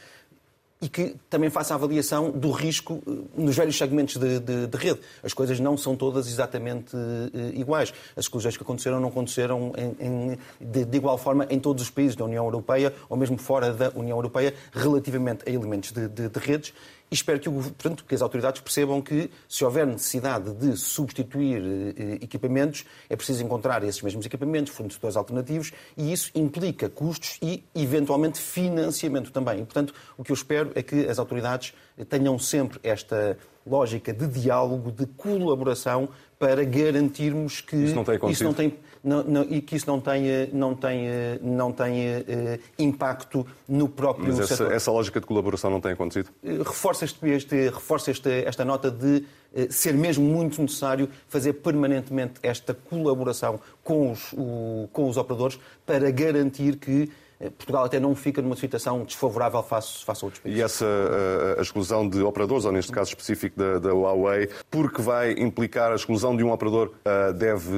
[0.82, 4.78] e que também faça a avaliação do risco eh, nos vários segmentos de, de, de
[4.78, 5.00] rede.
[5.22, 7.94] As coisas não são todas exatamente uh, iguais.
[8.16, 11.92] As exclusões que aconteceram não aconteceram em, em, de, de, igual forma em todos os
[11.92, 16.74] países da União Europeia ou mesmo fora da União Europeia relativamente a elementos de redes
[17.12, 22.14] e espero que, portanto, que as autoridades percebam que, se houver necessidade de substituir eh,
[22.22, 28.40] equipamentos, é preciso encontrar esses mesmos equipamentos, fornecedores alternativos, e isso implica custos e, eventualmente,
[28.40, 29.60] financiamento também.
[29.60, 31.74] E, portanto, o que eu espero é que as autoridades
[32.08, 36.08] tenham sempre esta lógica de diálogo, de colaboração,
[36.42, 38.74] para garantirmos que isso não tem, isso não tem
[39.04, 44.28] não, não, e que isso não tenha, não tenha, não tenha uh, impacto no próprio
[44.30, 44.74] Mas essa, setor.
[44.74, 46.32] essa lógica de colaboração não tem acontecido?
[46.44, 49.24] Uh, reforça, este, este, reforça este, esta nota de
[49.54, 55.60] uh, ser mesmo muito necessário fazer permanentemente esta colaboração com os, o, com os operadores
[55.86, 57.08] para garantir que eh,
[57.50, 60.60] Portugal até não fica numa situação desfavorável face, face a outros países.
[60.60, 65.02] E essa a, a exclusão de operadores, ou neste caso específico da, da, Huawei, porque
[65.02, 67.72] vai implicar a exclusão de um operador, uh, deve,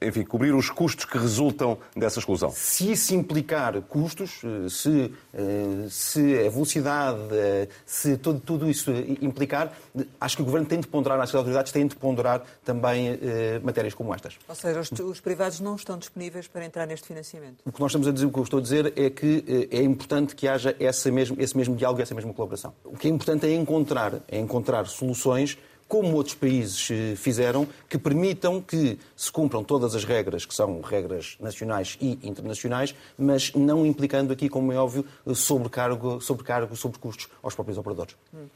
[0.00, 2.50] enfim, cobrir os custos que resultam dessa exclusão?
[2.50, 5.12] Se isso implicar custos, se,
[5.90, 7.18] se a velocidade,
[7.84, 9.72] se tudo, tudo isso implicar,
[10.20, 13.18] acho que o Governo tem de ponderar, as autoridades têm de ponderar também
[13.62, 14.38] matérias como estas.
[14.48, 17.60] Ou seja, os, os privados não estão disponíveis para entrar neste financiamento?
[17.64, 19.78] O que nós estamos a dizer, o que eu estou a dizer é que eh,
[19.78, 22.74] é importante que haja essa mesmo, esse mesmo diálogo e essa mesma colaboração.
[22.84, 25.58] O que é importante é encontrar, é encontrar soluções
[25.92, 30.80] como outros países eh, fizeram, que permitam que se cumpram todas as regras, que são
[30.80, 37.28] regras nacionais e internacionais, mas não implicando aqui, como é óbvio, sobrecargo, sobrecargo sobre custos
[37.42, 38.16] aos próprios operadores.
[38.32, 38.48] Uh,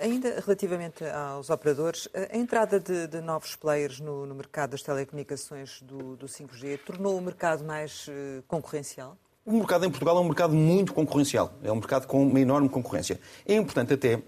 [0.00, 5.82] ainda relativamente aos operadores, a entrada de, de novos players no, no, mercado das telecomunicações
[5.82, 9.18] do, do 5G tornou o mercado mais uh, concorrencial?
[9.46, 12.66] O mercado em Portugal é um mercado muito concorrencial, é um mercado com uma enorme
[12.66, 13.20] concorrência.
[13.46, 14.22] É importante até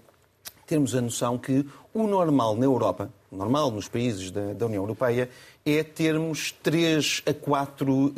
[0.67, 4.83] termos a noção que o normal na Europa, o normal nos países da, da União
[4.83, 5.27] Europeia,
[5.65, 8.13] é termos 3 a 4 uh, uh,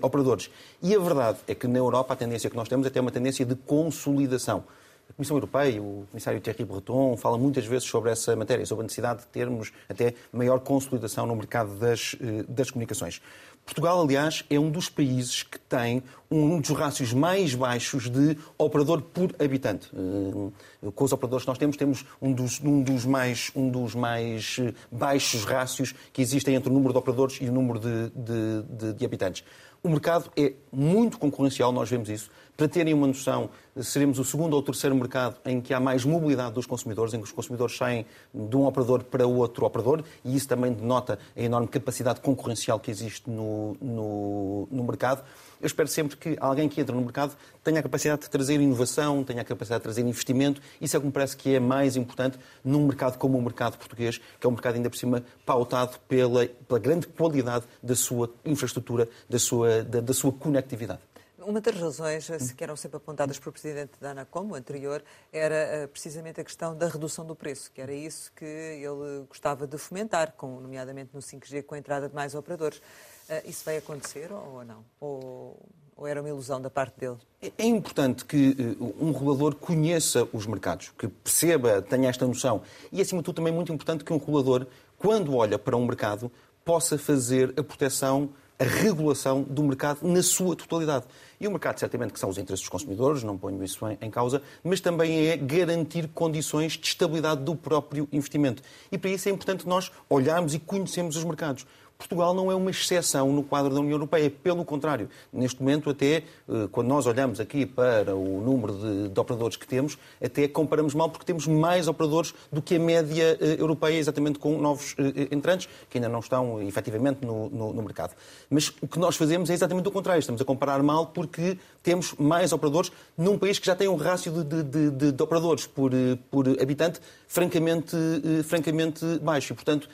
[0.00, 0.48] operadores.
[0.80, 3.10] E a verdade é que na Europa a tendência que nós temos é ter uma
[3.10, 4.62] tendência de consolidação.
[5.10, 8.84] A Comissão Europeia, o Comissário Thierry Breton, fala muitas vezes sobre essa matéria, sobre a
[8.84, 13.20] necessidade de termos até maior consolidação no mercado das, uh, das comunicações.
[13.68, 19.02] Portugal, aliás, é um dos países que tem um dos rácios mais baixos de operador
[19.02, 19.90] por habitante.
[19.94, 23.94] Eh, com os operadores que nós temos, temos um dos, um dos, mais, um dos
[23.94, 28.08] mais eh, baixos rácios que existem entre o número de operadores e o número de,
[28.10, 29.44] de, de, de habitantes.
[29.82, 32.30] O mercado é muito concorrencial, nós vemos isso.
[32.56, 33.48] Para terem uma noção,
[33.80, 37.24] seremos o segundo ou terceiro mercado em que há mais mobilidade dos consumidores, em que
[37.24, 41.68] os consumidores saem de um operador para outro operador, e isso também denota a enorme
[41.68, 45.22] capacidade concorrencial que existe no, no, no mercado.
[45.60, 49.24] Eu espero sempre que alguém que entra no mercado tenha a capacidade de trazer inovação,
[49.24, 50.60] tenha a capacidade de trazer investimento.
[50.80, 53.76] Isso é o que me parece que é mais importante num mercado como o mercado
[53.76, 58.32] português, que é um mercado ainda por cima pautado pela, pela grande qualidade da sua
[58.44, 61.00] infraestrutura, da sua, da, da sua conectividade.
[61.48, 65.86] Uma das razões que eram sempre apontadas pelo Presidente da ANACOM, o anterior, era eh,
[65.86, 70.32] precisamente a questão da redução do preço, que era isso que ele gostava de fomentar,
[70.36, 72.82] com, nomeadamente no 5G, com a entrada de mais operadores.
[73.28, 74.84] Eh, isso vai acontecer ou não?
[75.00, 75.60] Ou,
[75.96, 77.16] ou era uma ilusão da parte dele?
[77.42, 82.62] É, é importante que eh, um regulador conheça os mercados, que perceba, tenha esta noção.
[82.90, 85.84] E, acima de tudo, também é muito importante que um regulador, quando olha para um
[85.84, 86.30] mercado,
[86.64, 91.06] possa fazer a proteção a regulação do mercado na sua totalidade.
[91.40, 94.42] E o mercado, certamente, que são os interesses dos consumidores, não ponho isso em, causa,
[94.64, 98.60] mas também é garantir condições de estabilidade do próprio investimento.
[98.90, 101.64] E para isso é importante nós olharmos e conhecermos os mercados.
[101.98, 105.10] Portugal não é uma exceção no quadro da União Europeia, pelo contrário.
[105.32, 109.66] Neste momento, até eh, quando nós olhamos aqui para o número de, de, operadores que
[109.66, 114.38] temos, até comparamos mal porque temos mais operadores do que a média eh, europeia, exatamente
[114.38, 118.14] com novos eh, entrantes, que ainda não estão efetivamente no, no, no, mercado.
[118.48, 120.20] Mas o que nós fazemos é exatamente o contrário.
[120.20, 124.44] Estamos a comparar mal porque temos mais operadores num país que já tem um rácio
[124.44, 125.90] de, de, de operadores por,
[126.30, 127.96] por habitante francamente,
[128.44, 129.52] francamente baixo.
[129.52, 129.88] E, portanto,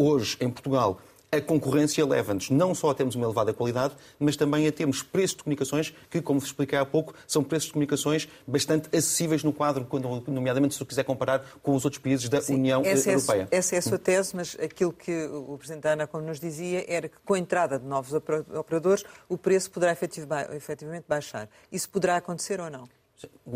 [0.00, 1.00] hoje em Portugal
[1.32, 5.36] a concorrência leva-nos não só a termos uma elevada qualidade, mas também a termos preços
[5.36, 9.52] de comunicações que, como vos expliquei há pouco, são preços de comunicações bastante acessíveis no
[9.52, 9.86] quadro,
[10.26, 13.48] nomeadamente se quiser comparar com os outros países da Sim, União essa Europeia.
[13.50, 16.84] É, essa é a sua tese, mas aquilo que o Presidente Ana, como nos dizia,
[16.88, 21.48] era que com a entrada de novos operadores o preço poderá efetivamente baixar.
[21.70, 22.88] Isso poderá acontecer ou não?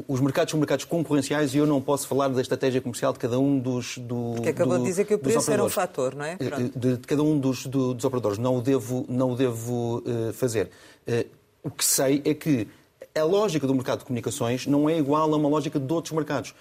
[0.08, 3.38] Os mercados são mercados concorrenciais e eu não posso falar da estratégia comercial de cada
[3.38, 3.98] um dos.
[3.98, 6.36] Do, Porque acabou do, de dizer que o preço era um fator, não é?
[6.36, 8.38] De, de, cada um dos, do, dos operadores.
[8.38, 10.70] Não o devo, não o devo uh, fazer.
[11.08, 11.26] Uh,
[11.62, 12.68] o que sei é que
[13.14, 16.54] a lógica do mercado de comunicações não é igual a uma lógica de outros mercados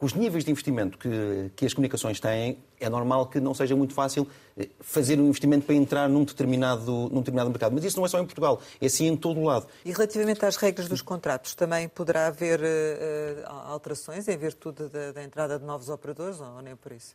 [0.00, 3.94] os níveis de investimento que, que, as comunicações têm, é normal que não seja muito
[3.94, 7.72] fácil eh, fazer um investimento para entrar num determinado, num determinado mercado.
[7.72, 9.66] Mas isso não é só em Portugal, é assim em todo o lado.
[9.84, 15.22] E relativamente às regras dos contratos, também poderá haver uh, alterações em virtude da, da
[15.22, 17.14] entrada de novos operadores ou nem por isso?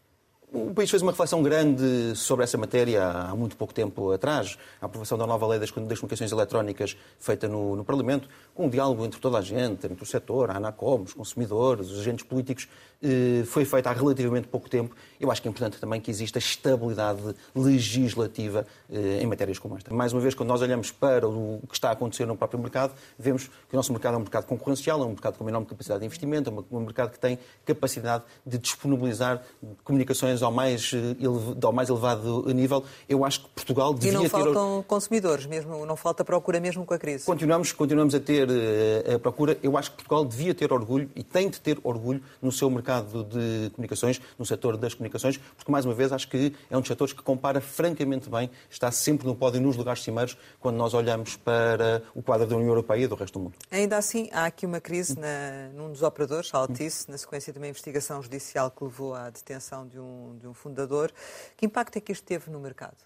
[0.51, 4.57] O país fez uma reflexão grande sobre essa matéria há muito pouco tempo atrás.
[4.81, 9.05] A aprovação da nova lei das, comunicações eletrónicas feita no, no, Parlamento, com um diálogo
[9.05, 12.67] entre toda a gente, entre o setor, a ANACOM, os consumidores, os agentes políticos,
[13.01, 14.95] eh, foi feita há relativamente pouco tempo.
[15.19, 17.21] Eu acho que é importante também que exista estabilidade
[17.55, 19.93] legislativa eh, em matérias como esta.
[19.93, 22.93] Mais uma vez, quando nós olhamos para o que está a acontecer no próprio mercado,
[23.19, 25.67] vemos que o nosso mercado é um mercado concorrencial, é um mercado com uma enorme
[25.67, 29.43] capacidade de investimento, é um mercado que tem capacidade de disponibilizar
[29.83, 34.17] comunicações ao mais, eh, ao mais elevado nível, eu acho que Portugal devia ter...
[34.17, 34.88] E não faltam ter...
[34.88, 37.25] consumidores, mesmo, não falta procura mesmo com a crise?
[37.25, 39.58] Continuamos, continuamos a ter uh, a procura.
[39.62, 43.23] Eu acho que Portugal devia ter orgulho e tem de ter orgulho no seu mercado
[43.23, 46.88] de comunicações, no setor das comunicações, porque, mais uma vez, acho que é um dos
[46.88, 51.36] setores que compara francamente bem, está sempre no pódio nos lugares cimeiros quando nós olhamos
[51.36, 53.54] para o quadro da União Europeia e do resto do mundo.
[53.71, 57.60] Ainda assim, há aqui uma crise na, num dos operadores, a Altice, na sequência de
[57.60, 61.11] uma investigação judicial que levou à detenção de um de um fundador.
[61.55, 62.97] Que impacto é que isto teve no mercado?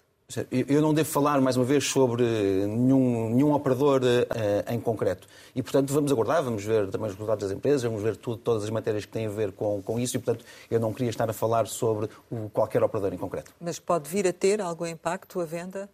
[0.50, 2.24] Eu não devo falar, mais uma vez, sobre
[2.66, 5.28] nenhum, nenhum operador uh, em concreto.
[5.54, 8.64] E, portanto, vamos aguardar, vamos ver também os resultados das empresas, vamos ver tudo, todas
[8.64, 11.28] as matérias que têm a ver com, com isso e, portanto, eu não queria estar
[11.28, 13.52] a falar sobre o, qualquer operador em concreto.
[13.60, 15.90] Mas pode vir a ter algum impacto a venda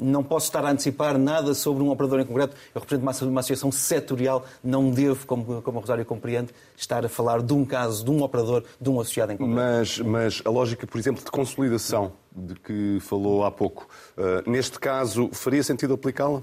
[0.00, 2.56] não posso estar a antecipar nada sobre um operador em concreto.
[2.74, 7.08] Eu represento uma, uma associação setorial, não devo, como, como a Rosário compreende, estar a
[7.08, 9.56] falar de um caso, de um operador, de um associado em concreto.
[9.56, 14.78] Mas, mas a lógica, por exemplo, de consolidação, de que falou há pouco, uh, neste
[14.78, 16.38] caso, faria sentido aplicá-la?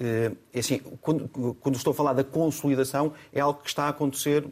[0.00, 1.28] Uh, é assim, quando,
[1.60, 4.44] quando estou a falar da consolidação, é algo que está a acontecer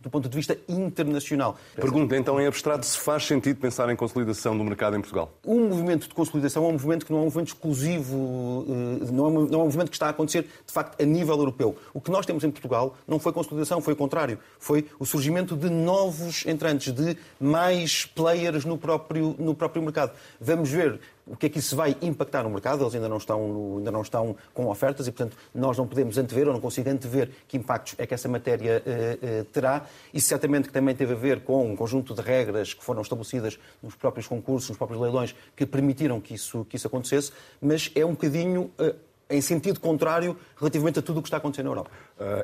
[0.00, 1.56] do ponto de vista internacional.
[1.74, 5.32] Pergunta então em abstrato se faz sentido pensar em consolidação do mercado em Portugal.
[5.46, 9.26] Um movimento de consolidação é um movimento que não é um movimento exclusivo, eh, não
[9.26, 11.76] é, um, não é um movimento que está a acontecer de facto a nível europeu.
[11.92, 14.38] O que nós temos em Portugal não foi consolidação, foi o contrário.
[14.58, 20.12] Foi o surgimento de novos entrantes, de mais players no próprio, no próprio mercado.
[20.40, 22.82] Vamos ver o que é que isso vai impactar no mercado?
[22.82, 26.48] Eles ainda não estão, ainda não estão com ofertas e, portanto, nós não podemos antever
[26.48, 30.68] ou não consigo antever que impactos é que essa matéria uh, uh, terá, Isso certamente
[30.68, 34.26] que também teve a ver com um conjunto de regras que foram estabelecidas nos próprios
[34.26, 38.70] concursos, nos próprios leilões, que permitiram que isso, que isso acontecesse, mas é um bocadinho
[38.78, 38.94] uh,
[39.28, 41.90] em sentido contrário relativamente a tudo o que está acontecendo na Europa.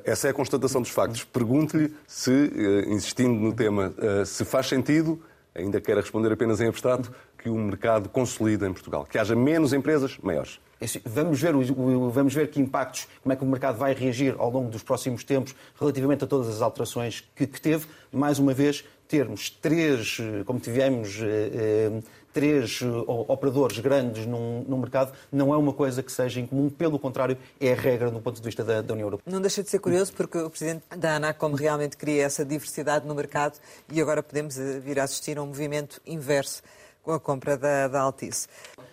[0.05, 1.25] Essa é a constatação dos factos.
[1.25, 2.53] Pergunto-lhe se,
[2.87, 3.93] insistindo no tema,
[4.25, 5.21] se faz sentido,
[5.53, 9.72] ainda quer responder apenas em abstrato, que o mercado consolida em Portugal, que haja menos
[9.72, 10.61] empresas maiores.
[10.81, 14.35] É assim, vamos ver, vamos ver que impactos, como é que o mercado vai reagir
[14.38, 17.87] ao longo dos próximos tempos relativamente a todas as alterações que, que teve.
[18.12, 22.03] Mais uma vez, termos três, como tivemos, eh, eh,
[22.37, 27.38] três operadores grandes num, num, mercado não é uma coisa que seja incomum, pelo contrário,
[27.59, 29.33] é a regra do ponto de vista da, da União Europeia.
[29.35, 33.14] Não deixa de ser curioso porque o Presidente da ANACOM realmente queria essa diversidade no
[33.14, 33.59] mercado
[33.90, 36.62] e agora podemos eh, vir a assistir a um movimento inverso
[37.07, 38.49] com a compra da, da Altice.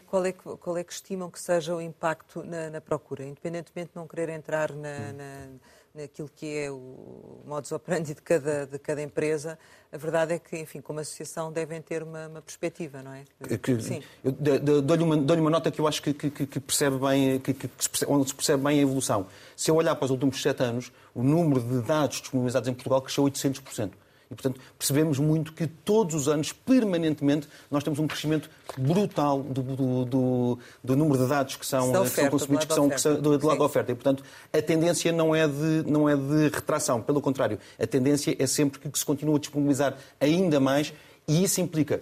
[0.06, 3.90] Qual é, que, qual é que estimam que seja o impacto na, na procura, independentemente
[3.90, 5.48] de não querer entrar na, na
[5.96, 9.60] naquilo que é o modus operandi de cada, de cada empresa,
[9.92, 13.24] a verdade é que, enfim, como associação devem ter uma, uma perspectiva, não é?
[13.60, 14.02] Que, Sim.
[14.24, 17.70] Dou-lhe uma, dou uma, nota que eu acho que, que, que percebe bem, que, que,
[18.08, 19.28] onde se percebe bem a evolução.
[19.56, 23.00] Se eu olhar para os últimos sete anos, o número de dados disponibilizados em Portugal
[23.00, 23.92] cresceu 800%.
[24.34, 29.62] E, portanto, percebemos muito que todos os anos, permanentemente, nós temos um crescimento brutal do,
[29.62, 33.02] do, do, do número de dados que são, oferta, que são consumidos, que são, que
[33.02, 33.92] são do, do lado da oferta.
[33.92, 37.02] E, portanto, a tendência não é, de, não é de retração.
[37.02, 40.92] Pelo contrário, a tendência é sempre que se continua a disponibilizar ainda mais
[41.28, 42.02] e isso implica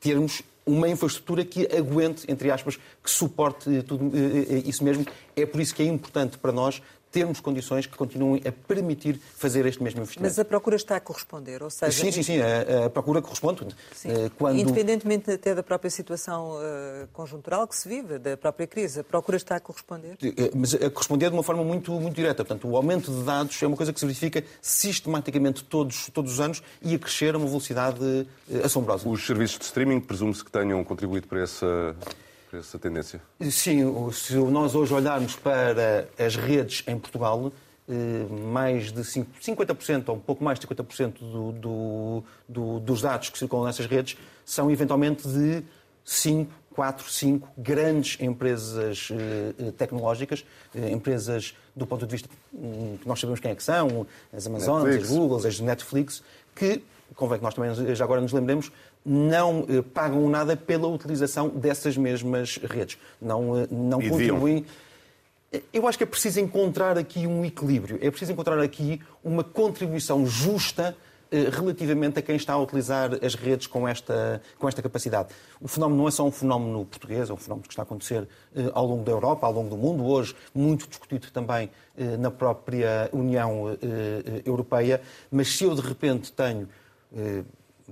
[0.00, 5.04] termos uma infraestrutura que aguente, entre aspas, que suporte tudo eh, eh, isso mesmo.
[5.34, 6.80] É por isso que é importante para nós
[7.12, 10.30] termos condições que continuem a permitir fazer este mesmo investimento.
[10.30, 11.92] Mas a procura está a corresponder, ou seja...
[11.92, 13.66] Sim, sim, sim, a, a procura corresponde.
[14.04, 14.58] Eh, quando...
[14.58, 19.36] Independentemente até da própria situação uh, conjuntural que se vive, da própria crise, a procura
[19.36, 20.16] está a corresponder?
[20.22, 22.44] Eh, mas a corresponder de uma forma muito, muito direta.
[22.44, 26.40] Portanto, o aumento de dados é uma coisa que se verifica sistematicamente todos, todos os
[26.40, 28.26] anos e a crescer a uma velocidade
[28.64, 29.06] assombrosa.
[29.06, 31.94] Os serviços de streaming presume-se que tenham contribuído para essa
[32.58, 33.20] essa tendência?
[33.50, 37.52] Sim, se nós hoje olharmos para as redes em Portugal,
[37.88, 43.28] eh, mais de 50% ou um pouco mais de 50% do, do, do, dos dados
[43.28, 45.64] que circulam nessas redes são eventualmente de
[46.04, 53.08] 5, 4, 5 grandes empresas eh, tecnológicas, eh, empresas do ponto de vista hum, que
[53.08, 55.10] nós sabemos quem é que são, as Amazonas, Netflix.
[55.10, 56.22] as Google, as Netflix,
[56.54, 56.82] que,
[57.16, 58.70] convém que nós também já agora nos lembremos,
[59.04, 62.98] não eh, pagam nada pela utilização dessas mesmas redes.
[63.20, 64.64] Não, eh, não contribuem.
[65.72, 67.98] Eu acho que é preciso encontrar aqui um equilíbrio.
[68.00, 70.96] É preciso encontrar aqui uma contribuição justa
[71.30, 75.30] eh, relativamente a quem está a utilizar as redes com esta, com esta capacidade.
[75.60, 78.26] O fenómeno não é só um fenómeno português, é um fenómeno que está a acontecer
[78.72, 81.70] ao longo da Europa, ao longo do mundo, hoje muito discutido também
[82.18, 83.76] na própria União
[84.44, 86.68] Europeia, mas se eu de repente tenho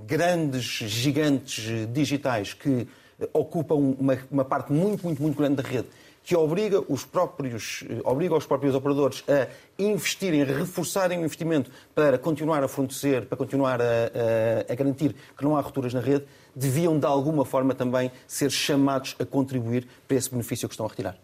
[0.07, 2.87] grandes gigantes digitais que
[3.33, 5.89] ocupam uma, uma, parte muito, muito, muito grande da rede,
[6.23, 9.49] que obriga os próprios, obriga os próprios operadores a
[9.83, 15.45] investirem, reforçarem o investimento para continuar a fornecer, para continuar a, a, a garantir que
[15.45, 20.17] não há rupturas na rede, deviam de alguma forma também ser chamados a contribuir para
[20.17, 21.17] esse benefício que estão a retirar.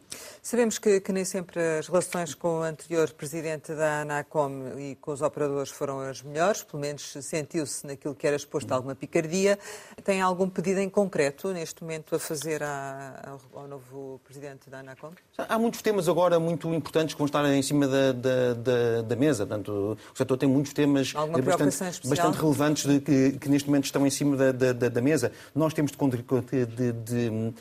[0.47, 5.11] Sabemos que, que, nem sempre as relações com o anterior presidente da ANACOM e com
[5.11, 9.59] os operadores foram as melhores, pelo menos sentiu-se naquilo que era exposto alguma picardia.
[10.05, 15.11] Tem algum pedido em concreto neste momento a fazer à, ao novo presidente da ANACOM?
[15.37, 19.17] Há muitos temas agora muito importantes que vão estar em cima da, da, da, da
[19.17, 19.45] mesa.
[19.45, 24.07] Portanto, o setor tem muitos temas bastante, bastante, relevantes de, que, que, neste momento estão
[24.07, 25.16] em cima da, da mesa.
[25.55, 25.93] Nós temos
[26.43, 27.53] de, de, de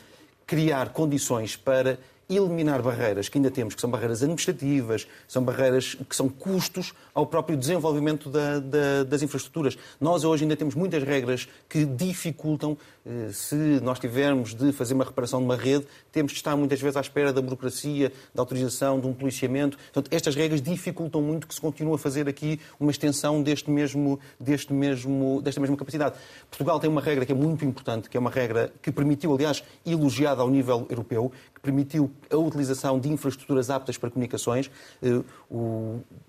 [0.46, 6.16] criar condições para eliminar barreiras que ainda temos, que são barreiras administrativas, são barreiras que
[6.16, 9.78] são custos ao próprio desenvolvimento da, da, das infraestruturas.
[9.98, 12.76] Nós hoje ainda temos muitas regras que dificultam,
[13.06, 16.78] eh, se nós tivermos de fazer uma reparação de uma rede, temos de estar muitas
[16.78, 19.78] vezes à espera da burocracia, da autorização, de um policiamento.
[19.78, 24.20] Portanto, estas regras dificultam muito que se continue a fazer aqui uma extensão deste mesmo,
[24.38, 26.16] deste mesmo, desta mesma capacidade.
[26.50, 29.64] Portugal tem uma regra que é muito importante, que é uma regra que permitiu, aliás,
[29.86, 31.32] elogiada ao nível europeu,
[31.66, 34.70] permitiu a utilização de infraestruturas aptas para comunicações.
[35.02, 35.22] Eh,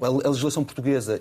[0.02, 0.77] a legislação portuguesa,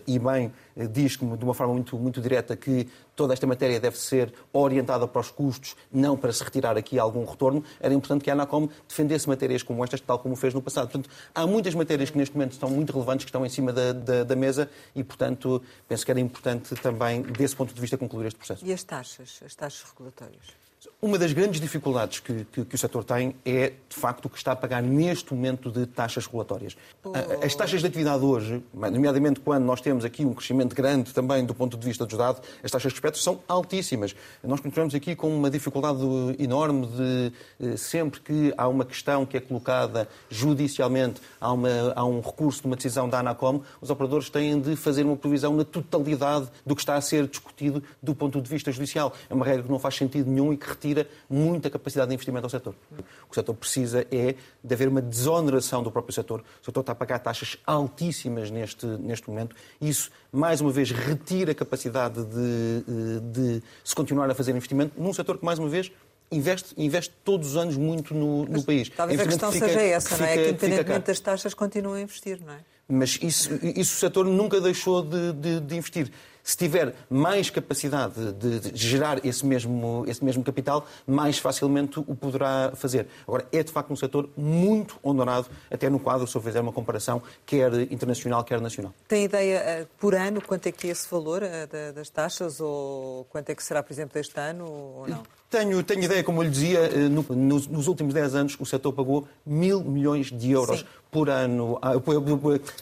[0.07, 3.97] e bem, eh, diz de uma forma muito, muito direta que toda esta matéria deve
[3.99, 7.64] ser orientada para os custos, não para se retirar aqui algum retorno.
[7.81, 10.88] Era importante que a Anacom defendesse matérias como estas, tal como fez no passado.
[10.90, 13.92] Portanto, há muitas matérias que neste momento estão muito relevantes, que estão em cima da,
[13.92, 18.27] da, da mesa e, portanto, penso que era importante também, desse ponto de vista, concluir
[18.27, 18.65] este processo.
[18.65, 20.67] E as taxas, as taxas regulatórias?
[21.07, 24.37] Uma das grandes dificuldades que, que, que, o setor tem é, de facto, o que
[24.37, 26.77] está a pagar neste momento de taxas regulatórias.
[27.04, 27.13] Oh.
[27.44, 31.54] As taxas de atividade hoje, nomeadamente quando nós temos aqui um crescimento grande também do
[31.54, 34.17] ponto de vista dos dados, as taxas de espectro são altíssimas.
[34.42, 36.00] Nós continuamos aqui com uma dificuldade
[36.40, 42.04] enorme de, eh, sempre que há uma questão que é colocada judicialmente, há, uma, há
[42.04, 45.65] um recurso de uma decisão da ANACOM, os operadores têm de fazer uma previsão na
[45.65, 49.13] totalidade do que está a ser discutido do ponto de vista judicial.
[49.31, 50.96] É uma regra que não faz sentido nenhum e que retira
[51.29, 52.75] muita capacidade de investimento ao setor.
[52.92, 56.40] O que o setor precisa é de haver uma desoneração do próprio setor.
[56.63, 59.57] O setor está a pagar taxas altíssimas neste, neste momento.
[59.81, 65.01] Isso, mais uma vez, retira a capacidade de, eh, de se continuar a fazer investimento
[65.01, 65.90] num setor que, mais uma vez,
[66.31, 68.88] investe, investe todos os anos muito no, no país.
[68.88, 70.35] Talvez a questão fica, seja essa, fica, não é?
[70.35, 72.59] Que independentemente das taxas continua a investir, não é?
[72.88, 76.10] Mas isso, isso o setor nunca deixou de, de, de investir
[76.46, 82.14] se tiver mais capacidade de, de gerar esse mesmo, esse mesmo capital, mais facilmente o
[82.14, 83.08] poderá fazer.
[83.26, 86.72] Agora, é de facto um setor muito honorado, até no quadro, se eu fizer uma
[86.72, 88.94] comparação, quer internacional, quer nacional.
[89.08, 93.24] Tem ideia eh, por ano quanto é que é esse valor eh, das taxas ou
[93.24, 95.24] quanto é que será, por exemplo, este ano ou não?
[95.49, 98.67] Tenho, tenho ideia, como eu lhe dizia, eh, no, nos, nos, últimos 10 anos o
[98.67, 100.87] setor pagou mil milhões de euros Sim.
[101.09, 101.92] por ano, ah,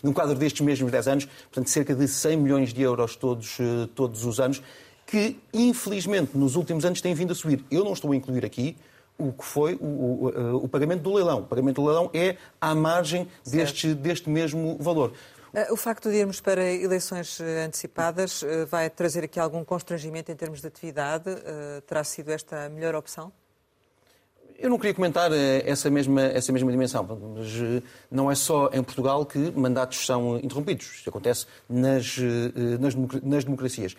[0.03, 3.87] no quadro destes mesmos 10 anos, portanto cerca de 100 milhões de euros todos, eh,
[3.95, 4.63] todos os anos,
[5.07, 7.63] que infelizmente nos últimos anos têm vindo a subir.
[7.71, 8.75] Eu não estou a incluir aqui
[9.19, 11.41] o que foi o, o, eh, o, pagamento do leilão.
[11.41, 15.13] O pagamento do leilão é à margem deste, deste mesmo valor.
[15.55, 20.33] Eh, o facto de irmos para eleições eh, antecipadas eh, vai trazer aqui algum constrangimento
[20.33, 21.31] em termos de atividade?
[21.87, 23.33] Terá sido esta a melhor opção?
[24.57, 29.27] Eu não queria comentar essa mesma, essa mesma dimensão, mas não é só em Portugal
[29.27, 30.87] que mandatos são interrompidos.
[30.95, 32.17] Isto acontece nas,
[32.79, 33.97] nas, nas democracias.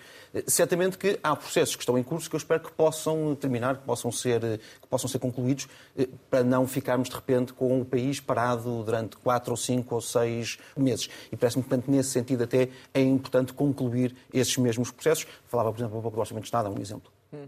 [0.48, 3.84] Certamente que há processos que estão em curso que eu espero que possam terminar, que
[3.84, 4.40] possam ser,
[4.82, 5.68] que possam ser concluídos,
[6.30, 10.58] para não ficarmos de repente com o país parado durante quatro ou cinco ou seis
[10.76, 11.10] meses.
[11.32, 15.28] E parece-me, portanto, nesse sentido até é importante concluir esses mesmos processos.
[15.48, 17.15] Falava, por exemplo, um pouco do Orçamento de Estado, é um exemplo.
[17.34, 17.48] Uh,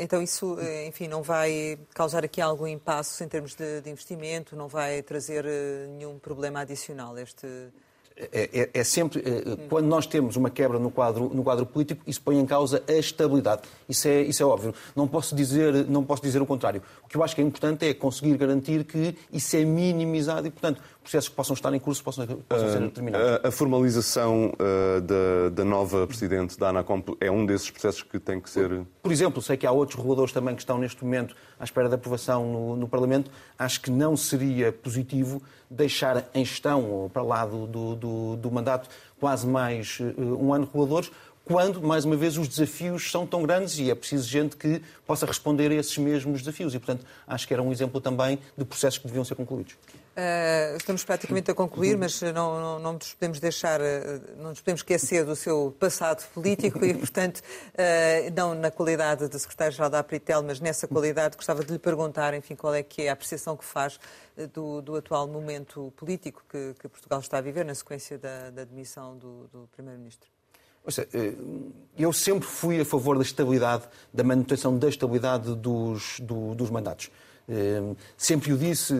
[0.00, 4.56] então isso, eh, enfim, não vai causar aqui algum impasse em termos de, de investimento,
[4.56, 7.46] não vai trazer uh, nenhum problema adicional este,
[8.16, 12.00] é, é, é, sempre, é, quando nós temos uma quebra no quadro, no quadro político,
[12.06, 13.62] isso põe em causa a estabilidade.
[13.88, 14.72] Isso é, isso é óbvio.
[14.94, 16.80] Não posso, dizer, não posso dizer o contrário.
[17.02, 20.50] O que eu acho que é importante é conseguir garantir que isso é minimizado e,
[20.50, 23.40] portanto, processos que possam estar em curso possam, possam ser determinados.
[23.44, 28.20] A, a formalização uh, da, da, nova Presidente da ANACOM é um desses processos que
[28.20, 28.86] tem que ser...
[29.02, 31.34] Por exemplo, sei que há outros reguladores também que estão neste momento
[31.64, 33.30] à espera da aprovação no, no Parlamento.
[33.58, 38.88] Acho que não seria positivo deixar em gestão, ou para lá do, do, do mandato,
[39.18, 41.10] quase mais uh, um ano reguladores,
[41.42, 45.26] quando, mais uma vez, os desafios são tão grandes e é preciso gente que possa
[45.26, 46.74] responder a esses mesmos desafios.
[46.74, 49.74] E, portanto, acho que era um exemplo também de processos que deviam ser concluídos.
[50.14, 54.60] Uh, estamos praticamente a concluir, mas não, não, não, nos podemos deixar, eh, não nos
[54.60, 59.98] podemos esquecer do seu passado político e, portanto, uh, não na qualidade de secretário-geral da
[59.98, 63.56] Apritel, mas nessa qualidade, gostava de lhe perguntar, enfim, qual é que é a apreciação
[63.56, 63.98] que faz
[64.52, 68.62] do, do atual momento político que, que, Portugal está a viver na sequência da, da
[68.62, 70.30] demissão do, do Primeiro-Ministro.
[71.98, 77.10] Eu sempre fui a favor da estabilidade, da manutenção da estabilidade dos, do, dos mandatos.
[78.16, 78.94] Sempre o disse,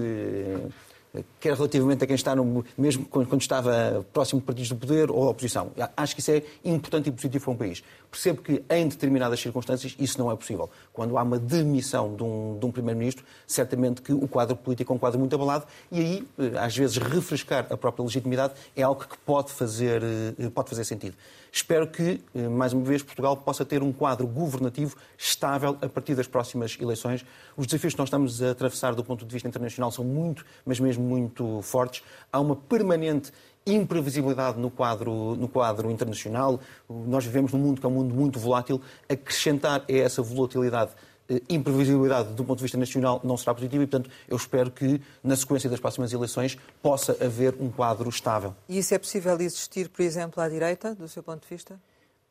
[1.41, 5.29] quer relativamente a quem está no, mesmo quando estava próximo de partidos do poder ou
[5.29, 5.71] oposição.
[5.97, 7.83] Acho que isso é importante e positivo para um país.
[8.15, 10.71] Percebo que em determinadas circunstâncias isso não é possível.
[10.93, 14.95] Quando há uma demissão de um, de um primeiro-ministro, certamente que o quadro político é
[14.95, 19.05] um quadro muito abalado e aí, eh, às vezes, refrescar a própria legitimidade é algo
[19.05, 20.01] que pode fazer,
[20.39, 21.17] eh, pode fazer sentido.
[21.51, 26.15] Espero que, eh, mais uma vez, Portugal possa ter um quadro governativo estável a partir
[26.15, 27.27] das próximas eleições.
[27.57, 30.79] Os desafios que nós estamos a atravessar do ponto de vista internacional são muito, mas
[30.79, 32.05] mesmo muito fortes.
[32.33, 33.33] Há uma permanente
[33.67, 36.61] imprevisibilidade no quadro, no quadro internacional.
[36.89, 38.81] Nós vivemos num mundo que é um mundo muito volátil.
[39.09, 40.93] Acrescentar a essa volatilidade
[41.29, 45.01] eh, imprevisibilidade do ponto de vista nacional não será positiva e, portanto, eu espero que,
[45.23, 48.55] na sequência das próximas eleições, possa haver um quadro estável.
[48.69, 51.81] E isso é possível existir, por exemplo, à direita, do seu ponto de vista?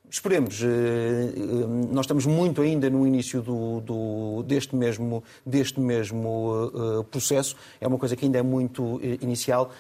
[0.08, 0.62] Esperemos.
[0.62, 1.32] Eh, eh,
[1.92, 7.56] nós estamos muito ainda no início do, do, deste mesmo, deste mesmo processo.
[7.82, 9.72] É uma coisa que ainda é muito inicial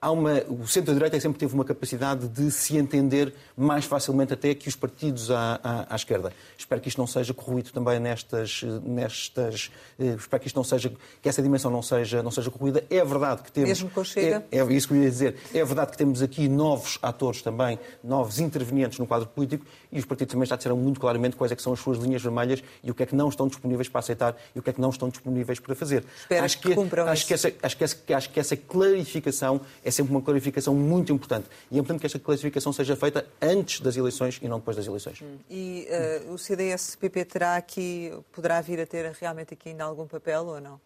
[0.00, 4.68] há uma, o centro-direita sempre teve uma capacidade de se entender mais facilmente até que
[4.68, 6.32] os partidos à, à, à esquerda.
[6.56, 10.92] Espero que isto não seja corruído também nestas, nestas eh, espero que isto não seja,
[11.22, 12.84] que essa dimensão não seja, não seja corruída.
[12.90, 13.68] É verdade que temos...
[13.68, 14.44] Mesmo com Chega?
[14.50, 15.36] É, é isso que eu ia dizer.
[15.52, 20.04] É verdade que temos aqui novos atores também, novos intervenientes no quadro político e os
[20.04, 22.90] partidos também já disseram muito claramente quais é que são as suas linhas vermelhas e
[22.90, 24.90] o que é que não estão disponíveis para aceitar e o que é que não
[24.90, 26.04] estão disponíveis para fazer.
[26.16, 27.26] Espero acho que, que cumpram acho isso.
[27.26, 31.48] que, essa, acho, que essa, acho que essa clarificação é sempre uma clarificação muito importante.
[31.70, 34.86] E é importante que esta clarificação seja feita antes das eleições e não depois das
[34.86, 35.20] eleições.
[35.22, 35.38] Hum.
[35.50, 35.88] E
[36.28, 40.60] uh, o CDS-PP terá aqui, poderá vir a ter realmente aqui ainda algum papel ou
[40.60, 40.80] não?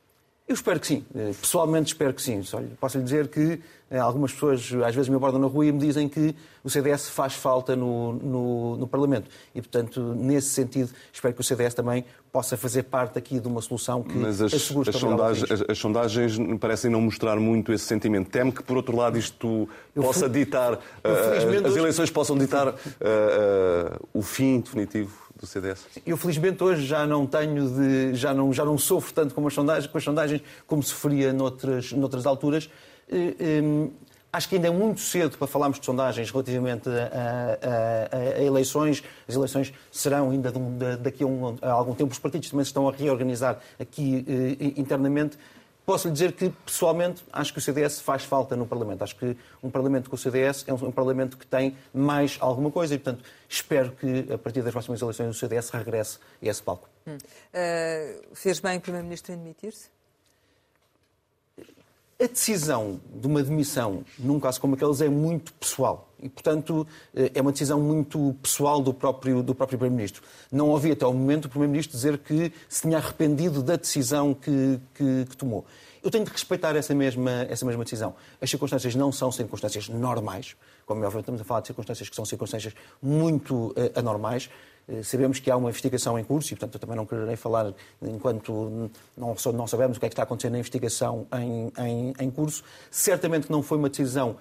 [0.51, 1.05] Eu espero que sim.
[1.15, 2.43] Eh, pessoalmente espero que sim.
[2.81, 5.79] Posso lhe dizer que eh, algumas pessoas às vezes me abordam na rua e me
[5.79, 6.35] dizem que
[6.65, 9.31] o CDS faz falta no, no, no, Parlamento.
[9.55, 13.63] E, portanto, nesse sentido, espero que o CDS também possa fazer parte aqui de uma
[13.63, 17.85] solução que Mas as, assegure as, sondagens, as, as, sondagens parecem não mostrar muito esse
[17.85, 18.29] sentimento.
[18.29, 22.73] Temo que, por outro lado, isto eu possa ditar, uh, as eleições possam ditar uh,
[22.75, 25.87] uh, o fim definitivo do CDS?
[26.07, 29.55] Eu felizmente hoje já não tenho de, já não já não sofro tanto com as
[29.55, 32.69] sondagens, com as sondagens como sofria noutras noutras alturas.
[34.33, 37.59] Acho que ainda é muito cedo para falarmos de sondagens relativamente a,
[38.13, 39.03] a, a, eleições.
[39.27, 40.53] As eleições serão ainda
[40.97, 42.13] daqui a, um, a, algum tempo.
[42.13, 45.37] Os partidos também se estão a reorganizar aqui eh, internamente.
[45.91, 49.03] Posso lhe dizer que, pessoalmente, acho que o CDS faz falta no Parlamento.
[49.03, 52.95] Acho que um Parlamento com o CDS é um Parlamento que tem mais alguma coisa
[52.95, 56.89] e, portanto, espero que, a partir das próximas eleições, o CDS regresse a esse palco.
[57.09, 57.17] Hum.
[57.17, 59.91] Uh, fez bem o Primeiro-Ministro em demitir-se?
[62.21, 66.13] A decisão de uma demissão, num caso como aqueles, é muito pessoal.
[66.23, 70.23] E, portanto, eh, é uma decisão muito pessoal do próprio, do próprio Primeiro-Ministro.
[70.53, 74.79] Não ouvi até o momento o Primeiro-Ministro dizer que se tinha arrependido da decisão que,
[74.93, 75.65] que, que, tomou.
[76.03, 78.15] Eu tenho de respeitar essa mesma, essa mesma decisão.
[78.39, 80.57] As circunstâncias não são circunstâncias normais.
[80.85, 84.51] Como é estamos a falar de circunstâncias que são circunstâncias muito uh, anormais.
[84.89, 87.73] Uh, sabemos que há uma investigação em curso e, portanto, eu também não quererei falar
[88.03, 92.31] enquanto não, não sabemos o que é que está acontecendo na investigação em, em, em
[92.31, 92.65] curso.
[92.91, 94.37] Certamente que não foi uma decisão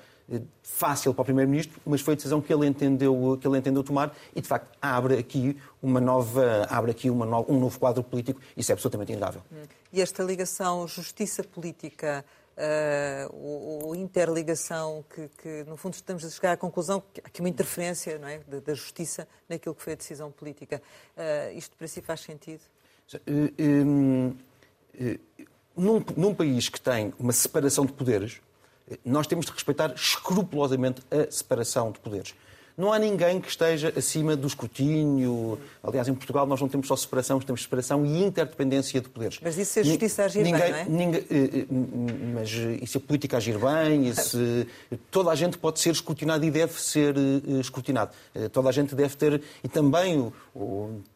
[0.62, 4.16] fácil para o Primeiro-Ministro, mas foi a decisão que ele entendeu, que ele entendeu tomar
[4.36, 8.40] e, de facto, abre aqui, uma nova, abre aqui uma no, um novo quadro político.
[8.56, 9.42] Isso é absolutamente inegável.
[9.92, 12.24] E esta ligação justiça-política,
[12.60, 17.40] uh, ou, interligação, que, que, no fundo estamos a chegar à conclusão que há aqui
[17.40, 20.82] uma interferência não é, da, da justiça naquilo que foi a decisão política.
[21.18, 22.62] Uh, isto para si faz sentido?
[23.28, 24.36] Uh,
[25.76, 28.42] num, num país que tem uma separação de poderes,
[29.06, 32.36] nós temos de respeitar escrupulosamente a separação de poderes.
[32.80, 35.60] Não há ninguém que esteja acima do escrutínio.
[35.84, 39.38] Aliás, em Portugal nós não temos só separação, temos separação e interdependência de poderes.
[39.44, 40.86] Mas isso se a justiça agir ninguém, bem, não é?
[40.86, 41.66] Ninguém, eh, eh,
[42.34, 44.66] mas e se a política agir bem, e se,
[45.12, 48.12] toda a gente pode ser escrutinado e deve ser eh, escrutinado.
[48.54, 50.32] Toda a gente deve ter, e também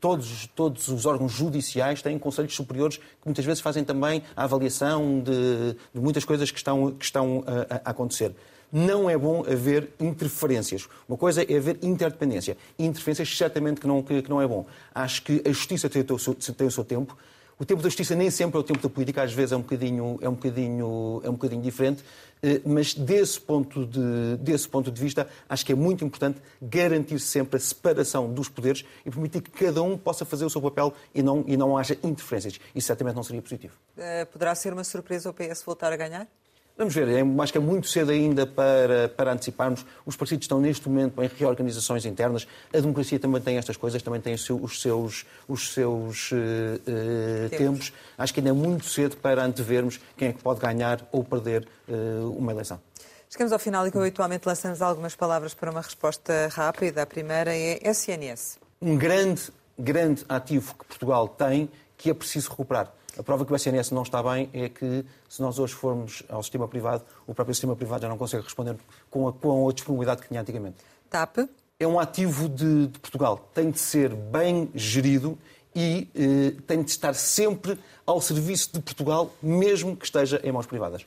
[0.02, 5.22] todos, todos os órgãos judiciais têm conselhos superiores que muitas vezes fazem também a avaliação
[5.22, 8.36] de, de muitas coisas que estão, que estão a, a acontecer
[8.74, 10.90] não é bom haver interferências.
[11.08, 12.58] Uma coisa é haver interdependência.
[12.80, 14.66] Interferências, certamente que não, que, que não é bom.
[14.96, 17.16] Acho que a justiça tem o, seu, tem o seu tempo.
[17.60, 19.62] O tempo da justiça nem sempre é o tempo da política, às vezes é um
[19.62, 22.04] bocadinho, é um bocadinho, é um bocadinho diferente,
[22.42, 27.20] eh, mas desse ponto, de, desse ponto de vista, acho que é muito importante garantir
[27.20, 30.94] sempre a separação dos poderes e permitir que cada um possa fazer o seu papel
[31.14, 32.60] e não, e não haja interferências.
[32.74, 33.76] Isso certamente não seria positivo.
[33.96, 36.28] Uh, poderá ser uma surpresa o PS voltar a ganhar?
[36.76, 39.86] Vamos ver, é, acho que é muito cedo ainda para, para anteciparmos.
[40.08, 42.48] Os partidos estão neste momento em reorganizações internas.
[42.74, 47.58] A democracia também tem estas coisas, também tem os seus, os seus uh, uh, tempos.
[47.58, 47.94] tempos.
[48.18, 51.68] Acho que ainda é muito cedo para antevermos quem é que pode ganhar ou perder
[51.88, 52.82] uh, uma eleição.
[53.30, 57.04] Chegamos ao final e que habitualmente lançamos algumas palavras para uma resposta rápida.
[57.04, 58.58] A primeira é SNS.
[58.82, 59.44] Um grande,
[59.78, 64.04] grande ativo que Portugal tem que é preciso recuperar a prova que o SNS não
[64.04, 68.02] está bem é que, se nós hoje formos ao sistema privado, o próprio sistema privado
[68.02, 68.76] já não consegue responder
[69.10, 70.78] com a, com a disponibilidade que tinha antigamente.
[71.10, 71.38] TAP?
[71.80, 73.50] É um ativo de, de Portugal.
[73.54, 75.38] Tem de ser bem gerido
[75.76, 80.66] e eh, tem de estar sempre ao serviço de Portugal, mesmo que esteja em mãos
[80.66, 81.06] privadas.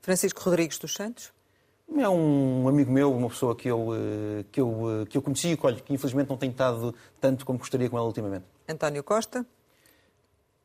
[0.00, 1.32] Francisco Rodrigues dos Santos?
[1.96, 5.48] É um amigo meu, uma pessoa que eu, eh, que eu, eh, que eu conheci
[5.52, 8.44] e que, que infelizmente não tenho estado tanto como gostaria com ela ultimamente.
[8.68, 9.44] António Costa?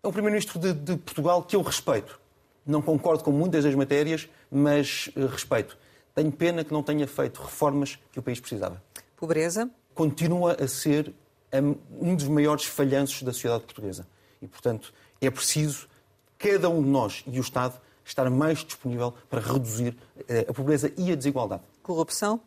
[0.01, 2.19] É um Primeiro-Ministro de, de, Portugal que eu respeito.
[2.65, 5.77] Não concordo com muitas das matérias, mas uh, respeito.
[6.15, 8.81] Tenho pena que não tenha feito reformas que o país precisava.
[9.17, 9.69] Pobreza?
[9.93, 11.13] Continua a ser
[11.99, 14.07] um dos maiores falhanços da sociedade portuguesa.
[14.41, 15.87] E, portanto, é preciso,
[16.37, 19.95] cada um de nós e o Estado, estar mais disponível para reduzir
[20.27, 21.63] eh, a pobreza e a desigualdade.
[21.83, 22.41] Corrupção?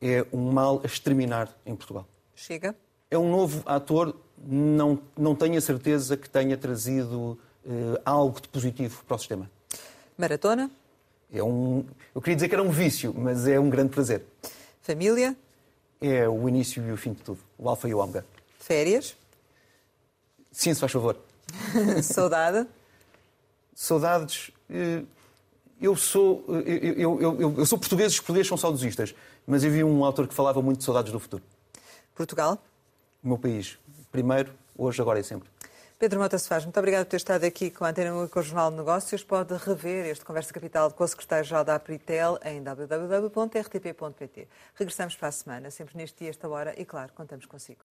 [0.00, 2.06] É um mal a exterminar em Portugal.
[2.34, 2.74] Chega?
[3.10, 4.14] É um novo ator,
[4.46, 9.50] não, não tenho a certeza que tenha trazido eh, algo de positivo para o sistema.
[10.18, 10.70] Maratona?
[11.32, 11.84] É um,
[12.14, 14.24] eu queria dizer que era um vício, mas é um grande prazer.
[14.82, 15.36] Família?
[16.00, 18.24] É o início e o fim de tudo, o alfa e o ômega.
[18.58, 19.16] Férias?
[20.50, 21.16] Sim, se faz favor.
[22.02, 22.66] Saudade?
[23.74, 24.50] Saudades.
[24.68, 25.02] eh,
[25.80, 29.14] Eu sou, eh, eu, eu, eu, eu sou português, os portugueses são saudosistas,
[29.46, 31.42] mas eu vi um autor que falava muito de saudades do futuro.
[32.14, 32.58] Portugal?
[33.24, 33.78] O meu país.
[34.12, 35.48] Primeiro, hoje, agora e sempre.
[35.98, 38.40] Pedro Mota Faz, muito obrigado por ter estado aqui com a Antena 1 e com
[38.40, 39.22] o Jornal de Negócios.
[39.22, 44.48] Pode rever este Conversa Capital com o secretário-geral da Apritel em www.rtp.pt.
[44.74, 47.82] Regressamos para a semana, sempre neste dia, esta hora, e claro, contamos consigo.